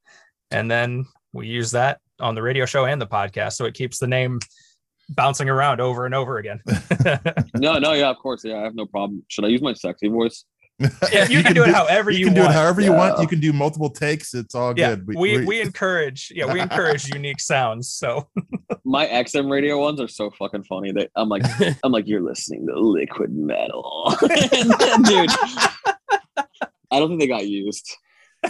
and 0.52 0.70
then 0.70 1.06
we 1.34 1.48
use 1.48 1.72
that 1.72 2.00
on 2.20 2.36
the 2.36 2.42
radio 2.42 2.66
show 2.66 2.86
and 2.86 3.02
the 3.02 3.08
podcast, 3.08 3.54
so 3.54 3.66
it 3.66 3.74
keeps 3.74 4.00
the 4.00 4.08
name 4.08 4.40
bouncing 5.10 5.50
around 5.50 5.82
over 5.82 6.06
and 6.06 6.14
over 6.14 6.38
again. 6.38 6.62
No, 7.56 7.78
no, 7.78 7.94
yeah, 7.94 8.10
of 8.10 8.18
course, 8.20 8.44
yeah, 8.46 8.58
I 8.58 8.64
have 8.64 8.76
no 8.76 8.86
problem. 8.86 9.24
Should 9.28 9.44
I 9.44 9.50
use 9.50 9.62
my 9.62 9.74
sexy 9.74 10.08
voice? 10.08 10.46
Yeah, 11.12 11.28
you 11.28 11.44
can 11.44 11.54
do 11.54 11.64
it 11.64 11.70
however 11.74 12.10
you 12.12 12.26
can 12.26 12.34
do 12.34 12.42
it 12.42 12.44
want. 12.46 12.56
however 12.56 12.82
you 12.82 12.94
want. 12.94 13.20
You 13.22 13.28
can 13.28 13.40
do 13.40 13.52
multiple 13.52 13.90
takes. 13.90 14.34
It's 14.34 14.56
all 14.56 14.74
Yeah, 14.78 14.96
good. 14.96 15.16
we, 15.16 15.46
we 15.46 15.62
encourage 15.62 16.32
yeah 16.34 16.52
we 16.52 16.60
encourage 16.62 17.08
unique 17.14 17.40
sounds. 17.42 17.90
So 17.90 18.30
My 18.86 19.06
XM 19.08 19.52
radio 19.52 19.80
ones 19.80 20.00
are 20.02 20.08
so 20.08 20.30
fucking 20.32 20.64
funny. 20.64 20.92
That 20.94 21.10
I'm 21.16 21.30
like, 21.30 21.44
I'm 21.84 21.92
like, 21.92 22.08
you're 22.08 22.22
listening 22.22 22.66
to 22.68 22.80
liquid 22.80 23.32
metal, 23.32 24.16
dude. 24.22 25.30
I 26.92 26.98
don't 27.00 27.10
think 27.10 27.20
they 27.20 27.28
got 27.28 27.48
used. 27.48 27.88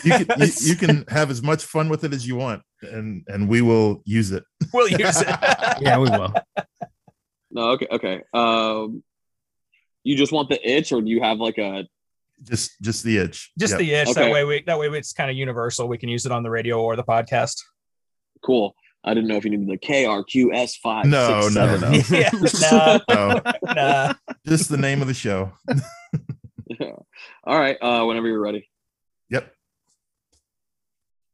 you 0.03 0.11
can, 0.25 0.39
you, 0.39 0.47
you 0.61 0.75
can 0.75 1.03
have 1.09 1.31
as 1.31 1.41
much 1.41 1.63
fun 1.65 1.89
with 1.89 2.03
it 2.03 2.13
as 2.13 2.25
you 2.27 2.35
want, 2.35 2.61
and 2.83 3.23
and 3.27 3.49
we 3.49 3.61
will 3.61 4.01
use 4.05 4.31
it. 4.31 4.43
we'll 4.71 4.87
use 4.87 5.19
it. 5.21 5.27
yeah, 5.81 5.97
we 5.97 6.09
will. 6.09 6.33
No, 7.51 7.71
okay, 7.71 7.87
okay. 7.91 8.21
Um, 8.33 9.03
you 10.03 10.15
just 10.15 10.31
want 10.31 10.47
the 10.49 10.59
itch, 10.69 10.91
or 10.91 11.01
do 11.01 11.09
you 11.09 11.21
have 11.21 11.39
like 11.39 11.57
a? 11.57 11.85
Just 12.43 12.81
just 12.81 13.03
the 13.03 13.17
itch. 13.17 13.51
Just 13.59 13.71
Yep. 13.71 13.79
the 13.79 13.93
itch. 13.93 14.07
Okay. 14.09 14.21
That 14.25 14.31
way 14.31 14.43
we 14.45 14.63
that 14.65 14.79
way 14.79 14.87
it's 14.87 15.13
kind 15.13 15.29
of 15.29 15.35
universal. 15.37 15.87
We 15.87 15.97
can 15.97 16.09
use 16.09 16.25
it 16.25 16.31
on 16.31 16.43
the 16.43 16.49
radio 16.49 16.81
or 16.81 16.95
the 16.95 17.03
podcast. 17.03 17.55
Cool. 18.43 18.73
I 19.03 19.13
didn't 19.13 19.29
know 19.29 19.35
if 19.37 19.45
you 19.45 19.51
needed 19.51 19.67
the 19.67 19.77
KRQS 19.77 20.77
five. 20.83 21.05
No, 21.05 21.41
six, 21.41 21.55
no, 21.55 21.77
seven. 21.77 21.91
no. 21.91 22.17
yeah, 22.17 22.29
nah, 22.71 22.99
No, 23.09 23.41
nah. 23.73 24.13
just 24.45 24.69
the 24.69 24.77
name 24.77 25.01
of 25.01 25.07
the 25.07 25.13
show. 25.13 25.51
Yeah. 26.79 26.91
All 27.45 27.57
right. 27.59 27.75
Uh, 27.81 28.05
whenever 28.05 28.27
you're 28.27 28.39
ready. 28.39 28.69
Yep. 29.31 29.51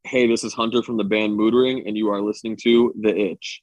Hey, 0.05 0.27
this 0.27 0.45
is 0.45 0.53
Hunter 0.53 0.81
from 0.81 0.95
the 0.95 1.03
band 1.03 1.35
Mood 1.35 1.53
Ring, 1.53 1.85
and 1.85 1.97
you 1.97 2.09
are 2.09 2.21
listening 2.21 2.55
to 2.63 2.93
The 3.01 3.13
Itch. 3.31 3.61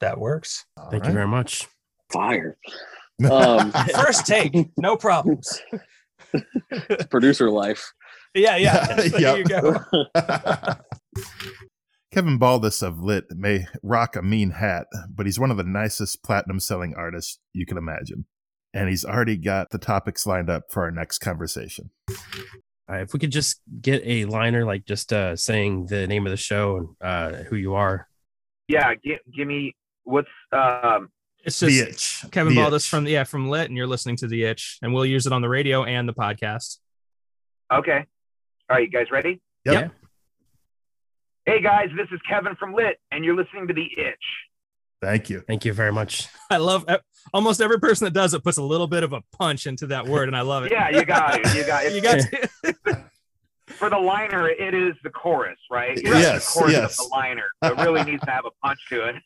That 0.00 0.18
works. 0.18 0.64
Thank 0.90 1.04
you 1.04 1.12
very 1.12 1.28
much. 1.28 1.68
Fire. 2.10 2.56
Um, 3.30 3.70
First 3.94 4.26
take, 4.26 4.70
no 4.76 4.96
problems. 4.96 5.60
producer 7.10 7.48
life. 7.50 7.92
Yeah, 8.34 8.56
yeah. 8.56 8.96
There 9.08 9.38
you 9.38 9.44
go. 9.44 9.76
Kevin 12.12 12.38
Baldes 12.38 12.82
of 12.82 13.00
Lit 13.00 13.24
may 13.30 13.66
rock 13.82 14.16
a 14.16 14.22
mean 14.22 14.50
hat, 14.52 14.86
but 15.08 15.26
he's 15.26 15.38
one 15.38 15.50
of 15.50 15.56
the 15.56 15.64
nicest 15.64 16.22
platinum 16.22 16.60
selling 16.60 16.94
artists 16.96 17.38
you 17.52 17.66
can 17.66 17.76
imagine. 17.76 18.26
And 18.72 18.88
he's 18.88 19.04
already 19.04 19.36
got 19.36 19.70
the 19.70 19.78
topics 19.78 20.26
lined 20.26 20.50
up 20.50 20.64
for 20.70 20.82
our 20.82 20.90
next 20.90 21.18
conversation. 21.18 21.90
Uh, 22.90 22.96
if 22.96 23.12
we 23.12 23.20
could 23.20 23.32
just 23.32 23.60
get 23.80 24.02
a 24.04 24.26
liner, 24.26 24.64
like 24.64 24.84
just 24.84 25.12
uh, 25.12 25.36
saying 25.36 25.86
the 25.86 26.06
name 26.06 26.26
of 26.26 26.30
the 26.30 26.36
show 26.36 26.76
and 26.76 26.88
uh, 27.00 27.44
who 27.44 27.56
you 27.56 27.74
are. 27.74 28.08
Yeah, 28.68 28.94
give, 28.94 29.18
give 29.34 29.46
me 29.46 29.74
what's 30.04 30.28
um 30.52 31.08
It's 31.44 31.60
The 31.60 31.68
just 31.68 32.22
itch. 32.24 32.30
Kevin 32.32 32.54
The 32.54 32.60
Baldes 32.60 32.84
Itch. 32.84 32.88
from 32.90 33.06
yeah 33.06 33.24
from 33.24 33.48
Lit, 33.48 33.68
and 33.68 33.76
you're 33.76 33.86
listening 33.86 34.16
to 34.16 34.26
the 34.26 34.44
Itch, 34.44 34.78
and 34.82 34.92
we'll 34.94 35.06
use 35.06 35.26
it 35.26 35.32
on 35.32 35.42
the 35.42 35.48
radio 35.48 35.84
and 35.84 36.08
the 36.08 36.14
podcast. 36.14 36.78
okay. 37.72 38.04
All 38.70 38.76
right, 38.76 38.84
you 38.84 38.90
guys 38.90 39.10
ready? 39.10 39.42
Yep. 39.66 39.74
Yeah. 39.74 39.88
Hey 41.52 41.60
guys, 41.62 41.88
this 41.96 42.08
is 42.12 42.20
Kevin 42.28 42.54
from 42.56 42.72
Lit, 42.72 42.98
and 43.12 43.24
you're 43.24 43.36
listening 43.36 43.66
to 43.68 43.74
the 43.74 43.82
Itch. 43.84 44.24
Thank 45.02 45.28
you. 45.28 45.42
Thank 45.46 45.66
you 45.66 45.74
very 45.74 45.92
much. 45.92 46.28
I 46.50 46.56
love 46.56 46.86
almost 47.34 47.60
every 47.60 47.78
person 47.78 48.06
that 48.06 48.14
does 48.14 48.32
it 48.32 48.42
puts 48.42 48.56
a 48.56 48.62
little 48.62 48.86
bit 48.86 49.02
of 49.02 49.12
a 49.12 49.20
punch 49.38 49.66
into 49.66 49.88
that 49.88 50.08
word, 50.08 50.28
and 50.30 50.36
I 50.36 50.40
love 50.40 50.64
it. 50.64 50.72
Yeah, 50.72 50.88
you 50.88 51.04
got 51.04 51.38
it. 51.44 51.54
You 51.54 51.66
got 51.66 51.84
it. 51.86 51.92
you 51.94 52.00
got 52.00 52.20
to, 52.20 53.04
For 53.66 53.88
the 53.88 53.98
liner, 53.98 54.48
it 54.48 54.74
is 54.74 54.94
the 55.02 55.10
chorus, 55.10 55.58
right? 55.70 55.98
Yes, 56.02 56.52
the 56.54 56.60
chorus 56.60 56.72
yes. 56.72 56.98
of 57.00 57.08
the 57.08 57.14
liner. 57.14 57.44
It 57.62 57.76
really 57.78 58.04
needs 58.04 58.22
to 58.24 58.30
have 58.30 58.44
a 58.44 58.50
punch 58.66 58.78
to 58.90 59.08
it. 59.08 59.16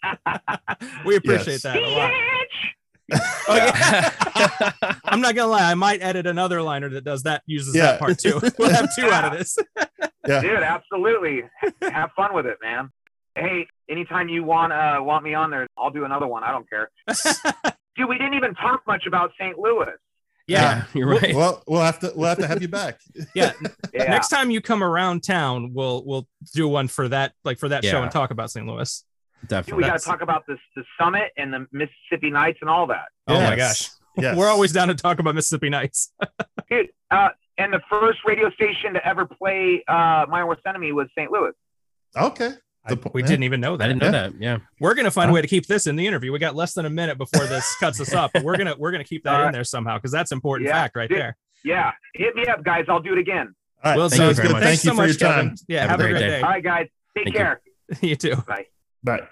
we 1.04 1.16
appreciate 1.16 1.54
Yes. 1.54 1.62
that 1.62 1.76
a 1.82 1.88
lot. 1.88 2.12
Oh, 3.48 3.56
yeah. 3.56 4.94
I'm 5.04 5.20
not 5.20 5.34
gonna 5.34 5.48
lie, 5.50 5.70
I 5.70 5.74
might 5.74 6.02
edit 6.02 6.26
another 6.26 6.62
liner 6.62 6.88
that 6.90 7.04
does 7.04 7.22
that 7.24 7.42
uses 7.46 7.74
Yeah. 7.74 7.92
that 7.92 8.00
part 8.00 8.18
too. 8.18 8.40
We'll 8.58 8.70
have 8.70 8.88
two 8.94 9.06
out 9.10 9.32
of 9.32 9.38
this. 9.38 9.56
Yeah. 10.26 10.40
Dude, 10.42 10.62
absolutely. 10.62 11.44
Have 11.82 12.10
fun 12.14 12.34
with 12.34 12.46
it, 12.46 12.58
man. 12.62 12.90
Hey, 13.34 13.66
anytime 13.88 14.28
you 14.28 14.44
want 14.44 14.72
uh 14.72 14.98
want 15.00 15.24
me 15.24 15.34
on 15.34 15.50
there, 15.50 15.66
I'll 15.76 15.90
do 15.90 16.04
another 16.04 16.26
one. 16.26 16.44
I 16.44 16.52
don't 16.52 16.68
care. 16.68 16.90
Dude, 17.96 18.08
we 18.08 18.18
didn't 18.18 18.34
even 18.34 18.54
talk 18.54 18.82
much 18.86 19.04
about 19.06 19.32
St. 19.40 19.58
Louis. 19.58 19.86
Yeah, 20.48 20.84
you're 20.94 21.06
right. 21.08 21.34
Well, 21.34 21.62
we'll 21.68 21.82
have 21.82 21.98
to 22.00 22.12
we'll 22.16 22.28
have 22.28 22.38
to 22.38 22.46
have 22.48 22.62
you 22.62 22.68
back. 22.68 22.98
yeah. 23.34 23.52
Yeah. 23.92 24.04
Next 24.04 24.28
time 24.28 24.50
you 24.50 24.60
come 24.60 24.82
around 24.82 25.22
town, 25.22 25.72
we'll 25.74 26.02
we'll 26.04 26.26
do 26.54 26.66
one 26.66 26.88
for 26.88 27.08
that, 27.08 27.32
like 27.44 27.58
for 27.58 27.68
that 27.68 27.84
show, 27.84 28.02
and 28.02 28.10
talk 28.10 28.30
about 28.30 28.50
St. 28.50 28.66
Louis. 28.66 29.04
Dude, 29.42 29.48
Definitely. 29.50 29.84
we 29.84 29.88
got 29.88 29.98
to 30.00 30.04
talk 30.04 30.20
about 30.22 30.44
this 30.48 30.58
the 30.74 30.82
summit 30.98 31.30
and 31.36 31.52
the 31.52 31.66
Mississippi 31.70 32.30
Nights 32.30 32.58
and 32.60 32.68
all 32.70 32.86
that. 32.88 33.04
Oh 33.28 33.34
my 33.40 33.54
gosh, 33.54 33.90
Yes. 34.16 34.36
we're 34.36 34.48
always 34.48 34.72
down 34.72 34.88
to 34.88 34.94
talk 34.94 35.20
about 35.20 35.34
Mississippi 35.36 35.68
Nights. 35.68 36.12
Dude, 36.70 36.88
uh, 37.10 37.28
and 37.58 37.72
the 37.72 37.80
first 37.88 38.18
radio 38.26 38.50
station 38.50 38.94
to 38.94 39.06
ever 39.06 39.26
play 39.26 39.84
uh, 39.86 40.26
My 40.28 40.42
Worst 40.44 40.62
Enemy 40.66 40.92
was 40.92 41.06
St. 41.16 41.30
Louis. 41.30 41.52
okay. 42.16 42.52
I- 42.84 42.94
The 42.94 43.10
we 43.12 43.22
yeah. 43.22 43.26
didn't 43.28 43.42
even 43.44 43.60
know 43.60 43.76
that. 43.76 43.84
I 43.84 43.88
didn't 43.88 44.02
know 44.02 44.10
that. 44.12 44.32
Yeah. 44.40 44.58
We're 44.80 44.94
gonna 44.94 45.10
find 45.10 45.26
Huh? 45.28 45.32
a 45.32 45.34
way 45.34 45.42
to 45.42 45.48
keep 45.48 45.66
this 45.66 45.86
in 45.86 45.96
the 45.96 46.06
interview. 46.06 46.32
We 46.32 46.38
got 46.38 46.54
less 46.54 46.74
than 46.74 46.86
a 46.86 46.90
minute 46.90 47.18
before 47.18 47.46
this 47.46 47.76
cuts 47.80 48.00
us 48.00 48.12
up, 48.12 48.30
but 48.32 48.42
we're 48.42 48.56
gonna 48.56 48.74
we're 48.78 48.92
gonna 48.92 49.04
keep 49.04 49.24
that 49.24 49.40
All 49.40 49.46
in 49.46 49.52
there 49.52 49.64
somehow 49.64 49.96
because 49.98 50.12
that's 50.12 50.32
important 50.32 50.68
Yeah. 50.68 50.74
fact 50.74 50.96
right 50.96 51.08
there. 51.10 51.36
Yeah, 51.64 51.90
hit 52.14 52.34
me 52.36 52.46
up, 52.46 52.62
guys. 52.64 52.84
I'll 52.88 53.00
do 53.00 53.12
it 53.12 53.18
again. 53.18 53.54
All 53.84 53.90
right. 53.92 53.96
Well, 53.98 54.08
Thank 54.08 54.20
you 54.20 54.26
sounds 54.26 54.36
very 54.36 54.48
good. 54.48 54.54
much. 54.54 54.62
Thanks 54.62 54.82
Thank 54.82 54.84
you 54.84 54.90
so 54.90 54.94
for 54.96 55.06
much, 55.08 55.20
your 55.20 55.30
Kevin. 55.30 55.48
time. 55.48 55.56
Yeah, 55.68 55.80
Have 55.82 55.90
have, 55.90 56.00
a 56.00 56.02
a 56.02 56.06
great 56.06 56.12
great 56.12 56.20
day. 56.20 56.28
day. 56.28 56.40
All 56.42 56.48
right, 56.50 56.64
guys. 56.64 56.86
Take 57.16 57.24
Thank 57.24 57.26
you. 57.26 57.32
care. 57.32 57.60
You 58.02 58.16
too. 58.16 58.36
Bye. 58.46 58.66
Bye. 59.02 59.28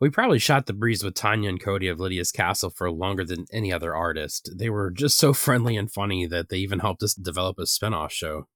We 0.00 0.10
probably 0.10 0.38
shot 0.38 0.66
the 0.66 0.72
breeze 0.74 1.02
with 1.02 1.14
Tanya 1.14 1.48
and 1.48 1.60
Cody 1.60 1.88
of 1.88 1.98
Lydia's 1.98 2.30
Castle 2.30 2.70
for 2.70 2.88
longer 2.90 3.24
than 3.24 3.46
any 3.52 3.72
other 3.72 3.96
artist. 3.96 4.50
They 4.56 4.70
were 4.70 4.90
just 4.90 5.18
so 5.18 5.32
friendly 5.44 5.76
and 5.76 5.90
funny 5.90 6.26
that 6.26 6.50
they 6.50 6.58
even 6.58 6.78
helped 6.80 7.02
us 7.02 7.14
develop 7.14 7.58
a 7.58 7.62
spinoff 7.62 8.10
show. 8.10 8.46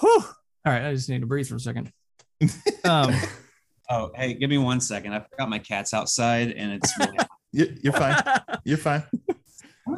Whew. 0.00 0.24
All 0.66 0.72
right, 0.72 0.84
I 0.84 0.92
just 0.94 1.08
need 1.08 1.20
to 1.20 1.26
breathe 1.26 1.46
for 1.48 1.56
a 1.56 1.60
second. 1.60 1.92
Um, 2.84 3.14
Oh, 3.88 4.10
hey, 4.16 4.34
give 4.34 4.50
me 4.50 4.58
one 4.58 4.80
second. 4.80 5.14
I 5.14 5.20
forgot 5.20 5.48
my 5.48 5.60
cat's 5.60 5.94
outside, 5.94 6.50
and 6.52 6.72
it's 6.72 6.92
really 6.98 7.16
You, 7.52 7.74
you're 7.82 7.92
fine. 7.92 8.16
You're 8.64 8.78
fine. 8.78 9.04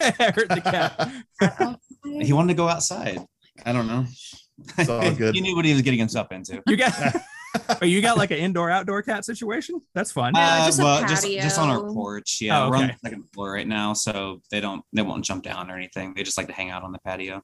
I 0.00 0.32
heard 0.34 0.48
the 0.48 0.60
cat. 0.62 1.12
he 2.22 2.32
wanted 2.32 2.48
to 2.48 2.56
go 2.56 2.68
outside. 2.68 3.20
I 3.64 3.72
don't 3.72 3.86
know. 3.86 4.06
It's 4.78 4.88
all 4.88 5.12
good. 5.14 5.34
he 5.34 5.40
knew 5.40 5.54
what 5.54 5.64
he 5.64 5.72
was 5.72 5.82
getting 5.82 5.98
himself 6.00 6.32
into. 6.32 6.62
You 6.66 6.76
got, 6.76 6.94
oh, 7.80 7.84
you 7.84 8.00
got 8.02 8.16
like 8.16 8.30
an 8.30 8.38
indoor 8.38 8.70
outdoor 8.70 9.02
cat 9.02 9.24
situation. 9.24 9.80
That's 9.94 10.10
fun. 10.10 10.32
Uh, 10.34 10.66
just 10.66 10.82
well, 10.82 11.00
just 11.06 11.24
just 11.26 11.58
on 11.58 11.68
our 11.68 11.92
porch. 11.92 12.38
Yeah, 12.40 12.64
Oh, 12.64 12.70
we're 12.70 12.76
on 12.76 12.88
the 12.88 12.96
second 13.04 13.24
floor 13.32 13.52
right 13.52 13.68
now, 13.68 13.92
so 13.92 14.40
they 14.50 14.60
don't 14.60 14.82
they 14.92 15.02
won't 15.02 15.24
jump 15.24 15.44
down 15.44 15.70
or 15.70 15.76
anything. 15.76 16.14
They 16.14 16.22
just 16.22 16.38
like 16.38 16.48
to 16.48 16.54
hang 16.54 16.70
out 16.70 16.82
on 16.82 16.92
the 16.92 16.98
patio. 17.00 17.42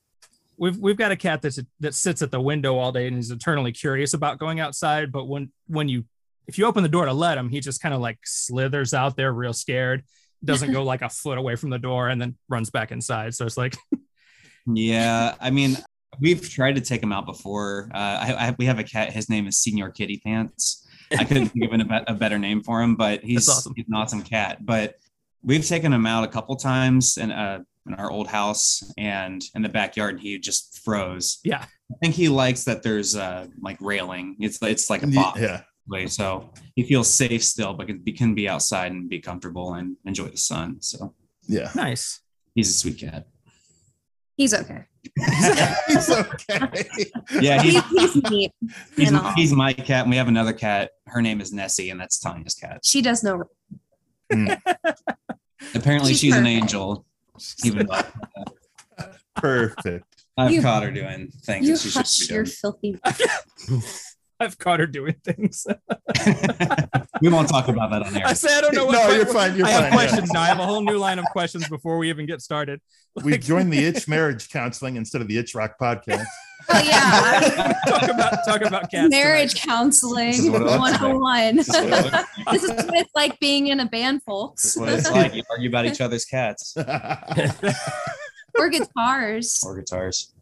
We've 0.56 0.76
we've 0.76 0.96
got 0.96 1.12
a 1.12 1.16
cat 1.16 1.42
that's 1.42 1.58
that 1.80 1.94
sits 1.94 2.22
at 2.22 2.30
the 2.30 2.40
window 2.40 2.76
all 2.76 2.92
day 2.92 3.06
and 3.06 3.18
is 3.18 3.30
eternally 3.30 3.72
curious 3.72 4.14
about 4.14 4.38
going 4.38 4.60
outside. 4.60 5.12
But 5.12 5.26
when 5.26 5.52
when 5.66 5.88
you 5.88 6.04
if 6.46 6.58
you 6.58 6.66
open 6.66 6.82
the 6.82 6.88
door 6.88 7.06
to 7.06 7.12
let 7.12 7.38
him, 7.38 7.48
he 7.48 7.60
just 7.60 7.80
kind 7.80 7.94
of 7.94 8.00
like 8.00 8.18
slithers 8.24 8.94
out 8.94 9.16
there, 9.16 9.32
real 9.32 9.52
scared. 9.52 10.04
Doesn't 10.44 10.72
go 10.72 10.84
like 10.92 11.02
a 11.02 11.08
foot 11.08 11.38
away 11.38 11.56
from 11.56 11.70
the 11.70 11.78
door 11.78 12.08
and 12.08 12.20
then 12.20 12.36
runs 12.48 12.70
back 12.70 12.92
inside. 12.92 13.34
So 13.34 13.46
it's 13.46 13.56
like, 13.56 13.76
Yeah, 14.66 15.34
I 15.40 15.50
mean, 15.50 15.76
we've 16.20 16.48
tried 16.48 16.76
to 16.76 16.80
take 16.80 17.02
him 17.02 17.12
out 17.12 17.26
before. 17.26 17.90
Uh, 17.92 17.98
I, 17.98 18.48
I 18.48 18.56
we 18.58 18.66
have 18.66 18.78
a 18.78 18.84
cat. 18.84 19.12
His 19.12 19.28
name 19.28 19.46
is 19.46 19.58
Senior 19.58 19.90
Kitty 19.90 20.20
Pants. 20.24 20.86
I 21.16 21.24
couldn't 21.24 21.48
think 21.48 21.70
of 21.70 21.80
a, 21.80 22.04
a 22.08 22.14
better 22.14 22.38
name 22.38 22.62
for 22.62 22.82
him, 22.82 22.96
but 22.96 23.22
he's, 23.22 23.48
awesome. 23.48 23.74
he's 23.76 23.84
an 23.86 23.94
awesome 23.94 24.22
cat. 24.22 24.64
But 24.64 24.94
we've 25.42 25.66
taken 25.66 25.92
him 25.92 26.06
out 26.06 26.24
a 26.24 26.28
couple 26.28 26.56
times 26.56 27.18
and 27.18 27.30
uh 27.30 27.58
in 27.86 27.94
our 27.94 28.10
old 28.10 28.28
house 28.28 28.82
and 28.96 29.42
in 29.54 29.62
the 29.62 29.68
backyard. 29.68 30.20
He 30.20 30.38
just 30.38 30.80
froze. 30.84 31.38
yeah, 31.44 31.64
I 31.92 31.94
think 32.02 32.14
he 32.14 32.28
likes 32.28 32.64
that 32.64 32.82
there's 32.82 33.14
uh 33.16 33.46
like 33.60 33.78
railing. 33.80 34.36
It's 34.40 34.60
it's 34.62 34.88
like 34.90 35.02
a 35.02 35.08
Ye- 35.08 35.14
box. 35.14 35.40
Yeah. 35.40 35.62
way. 35.86 36.06
So 36.06 36.50
he 36.74 36.82
feels 36.82 37.12
safe 37.12 37.44
still, 37.44 37.74
but 37.74 37.86
can 37.86 37.98
be, 37.98 38.12
can 38.12 38.34
be 38.34 38.48
outside 38.48 38.90
and 38.92 39.08
be 39.08 39.20
comfortable 39.20 39.74
and 39.74 39.96
enjoy 40.06 40.28
the 40.28 40.36
sun. 40.38 40.80
So 40.80 41.14
Yeah. 41.46 41.70
nice. 41.74 42.20
he's 42.54 42.70
a 42.70 42.72
sweet 42.72 42.98
cat. 42.98 43.26
He's 44.36 44.52
okay. 44.54 44.84
He's 45.86 46.10
okay. 46.10 46.84
Yeah, 47.40 47.62
He's, 47.62 47.74
he's, 47.90 48.12
he's 48.14 48.30
neat. 48.30 48.52
he's, 48.96 49.12
he's 49.36 49.52
my 49.52 49.72
cat. 49.72 50.02
And 50.02 50.10
we 50.10 50.16
have 50.16 50.26
another 50.26 50.52
cat. 50.52 50.90
Her 51.06 51.22
name 51.22 51.40
is 51.40 51.52
Nessie, 51.52 51.90
and 51.90 52.00
that's 52.00 52.18
Tanya's 52.18 52.54
cat. 52.54 52.80
She 52.84 53.00
does 53.00 53.22
know. 53.22 53.44
Apparently, 55.74 56.10
She's 56.12 56.20
she's, 56.20 56.34
an 56.36 56.46
angel. 56.46 57.06
Even 57.64 57.86
though 57.86 58.00
Perfect. 59.36 60.04
I've 60.36 60.50
You- 60.52 60.62
caught 60.62 60.82
her 60.82 60.90
doing 60.90 61.30
things 61.44 61.66
You 61.68 61.76
that 61.76 61.80
she 61.82 61.90
hush 61.90 62.10
shouldn't 62.10 62.30
your 62.30 62.44
be 62.44 62.50
filthy. 62.50 63.00
I've 64.40 64.58
caught 64.58 64.80
her 64.80 64.86
doing 64.86 65.14
things. 65.24 65.66
we 67.20 67.28
won't 67.28 67.48
talk 67.48 67.68
about 67.68 67.90
that 67.90 68.02
on 68.04 68.16
air. 68.16 68.26
I 68.26 68.32
say 68.32 68.56
I 68.56 68.60
don't 68.60 68.74
know 68.74 68.86
what. 68.86 68.92
No, 68.92 69.14
you're 69.14 69.26
fine, 69.26 69.56
you're 69.56 69.66
I 69.66 69.70
have 69.70 69.80
fine, 69.82 69.92
yeah. 69.92 69.96
questions 69.96 70.32
now. 70.32 70.42
I 70.42 70.46
have 70.46 70.58
a 70.58 70.66
whole 70.66 70.82
new 70.82 70.98
line 70.98 71.18
of 71.18 71.24
questions 71.26 71.68
before 71.68 71.98
we 71.98 72.08
even 72.08 72.26
get 72.26 72.40
started. 72.42 72.80
We 73.22 73.38
joined 73.38 73.72
the 73.72 73.78
itch 73.78 74.08
marriage 74.08 74.48
counseling 74.48 74.96
instead 74.96 75.22
of 75.22 75.28
the 75.28 75.38
itch 75.38 75.54
rock 75.54 75.76
podcast. 75.80 76.24
Oh 76.68 76.80
yeah, 76.80 77.72
talk 77.86 78.10
about 78.10 78.44
talk 78.44 78.62
about 78.62 78.90
cats. 78.90 79.08
marriage 79.08 79.52
This 79.52 79.64
counseling 79.64 80.30
is 80.30 80.50
what 80.50 80.62
it 80.62 80.64
101. 80.64 81.54
This 81.54 81.68
is 81.68 81.74
what 81.76 82.26
this 82.50 82.64
is 82.64 82.70
what 82.70 82.94
it's 82.94 83.14
like 83.14 83.38
being 83.38 83.68
in 83.68 83.78
a 83.78 83.86
band, 83.86 84.24
folks. 84.24 84.74
That's 84.74 84.76
what 84.76 84.88
it's 84.98 85.10
like. 85.12 85.32
You 85.32 85.44
argue 85.48 85.68
about 85.68 85.86
each 85.86 86.00
other's 86.00 86.24
cats 86.24 86.74
or 88.58 88.68
guitars. 88.68 89.62
or 89.64 89.76
guitars. 89.76 90.34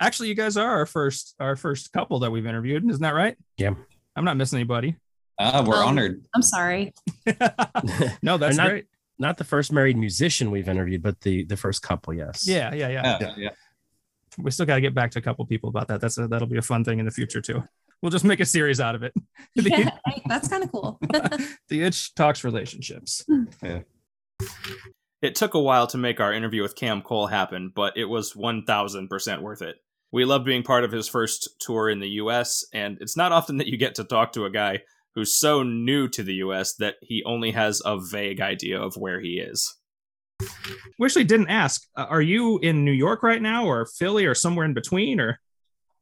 Actually, 0.00 0.28
you 0.28 0.34
guys 0.34 0.56
are 0.56 0.70
our 0.70 0.86
first 0.86 1.34
our 1.40 1.56
first 1.56 1.92
couple 1.92 2.18
that 2.20 2.30
we've 2.30 2.46
interviewed. 2.46 2.88
Isn't 2.88 3.02
that 3.02 3.14
right? 3.14 3.36
Yeah. 3.56 3.74
I'm 4.16 4.24
not 4.24 4.36
missing 4.36 4.58
anybody. 4.58 4.96
Ah, 5.38 5.64
we're 5.66 5.76
Um, 5.76 5.88
honored. 5.88 6.24
I'm 6.34 6.42
sorry. 6.42 6.94
No, 8.22 8.36
that's 8.38 8.56
not, 8.56 8.68
great. 8.68 8.86
Not 9.18 9.36
the 9.36 9.44
first 9.44 9.72
married 9.72 9.96
musician 9.96 10.50
we've 10.50 10.68
interviewed, 10.68 11.02
but 11.02 11.20
the 11.20 11.44
the 11.44 11.56
first 11.56 11.82
couple. 11.82 12.14
Yes. 12.14 12.46
Yeah, 12.46 12.72
yeah, 12.74 12.88
yeah. 12.88 13.18
Yeah, 13.20 13.34
yeah. 13.36 13.50
We 14.38 14.50
still 14.50 14.66
got 14.66 14.74
to 14.76 14.80
get 14.80 14.94
back 14.94 15.10
to 15.12 15.18
a 15.20 15.22
couple 15.22 15.44
people 15.46 15.68
about 15.68 15.88
that. 15.88 16.00
That's 16.00 16.18
a, 16.18 16.26
that'll 16.26 16.48
be 16.48 16.56
a 16.58 16.62
fun 16.62 16.84
thing 16.84 16.98
in 16.98 17.04
the 17.04 17.10
future 17.12 17.40
too. 17.40 17.62
We'll 18.02 18.10
just 18.10 18.24
make 18.24 18.40
a 18.40 18.44
series 18.44 18.80
out 18.80 18.94
of 18.94 19.02
it. 19.02 19.14
the, 19.56 19.62
Yeah, 19.70 19.90
hey, 20.06 20.22
that's 20.26 20.48
kind 20.48 20.62
of 20.64 20.70
cool. 20.72 20.98
the 21.68 21.82
itch 21.82 22.14
talks 22.14 22.42
relationships. 22.44 23.24
It 25.24 25.34
took 25.34 25.54
a 25.54 25.58
while 25.58 25.86
to 25.86 25.96
make 25.96 26.20
our 26.20 26.34
interview 26.34 26.60
with 26.60 26.76
Cam 26.76 27.00
Cole 27.00 27.28
happen, 27.28 27.72
but 27.74 27.96
it 27.96 28.04
was 28.04 28.34
1000% 28.34 29.40
worth 29.40 29.62
it. 29.62 29.76
We 30.12 30.26
love 30.26 30.44
being 30.44 30.62
part 30.62 30.84
of 30.84 30.92
his 30.92 31.08
first 31.08 31.48
tour 31.60 31.88
in 31.88 31.98
the 31.98 32.10
US, 32.20 32.62
and 32.74 32.98
it's 33.00 33.16
not 33.16 33.32
often 33.32 33.56
that 33.56 33.66
you 33.66 33.78
get 33.78 33.94
to 33.94 34.04
talk 34.04 34.34
to 34.34 34.44
a 34.44 34.50
guy 34.50 34.80
who's 35.14 35.34
so 35.34 35.62
new 35.62 36.08
to 36.08 36.22
the 36.22 36.34
US 36.34 36.74
that 36.74 36.96
he 37.00 37.24
only 37.24 37.52
has 37.52 37.80
a 37.86 37.98
vague 37.98 38.42
idea 38.42 38.78
of 38.78 38.98
where 38.98 39.18
he 39.18 39.40
is. 39.40 39.74
We 40.98 41.06
actually 41.06 41.24
didn't 41.24 41.48
ask. 41.48 41.86
Uh, 41.96 42.04
are 42.06 42.20
you 42.20 42.58
in 42.58 42.84
New 42.84 42.92
York 42.92 43.22
right 43.22 43.40
now, 43.40 43.64
or 43.64 43.86
Philly, 43.86 44.26
or 44.26 44.34
somewhere 44.34 44.66
in 44.66 44.74
between, 44.74 45.20
or? 45.20 45.40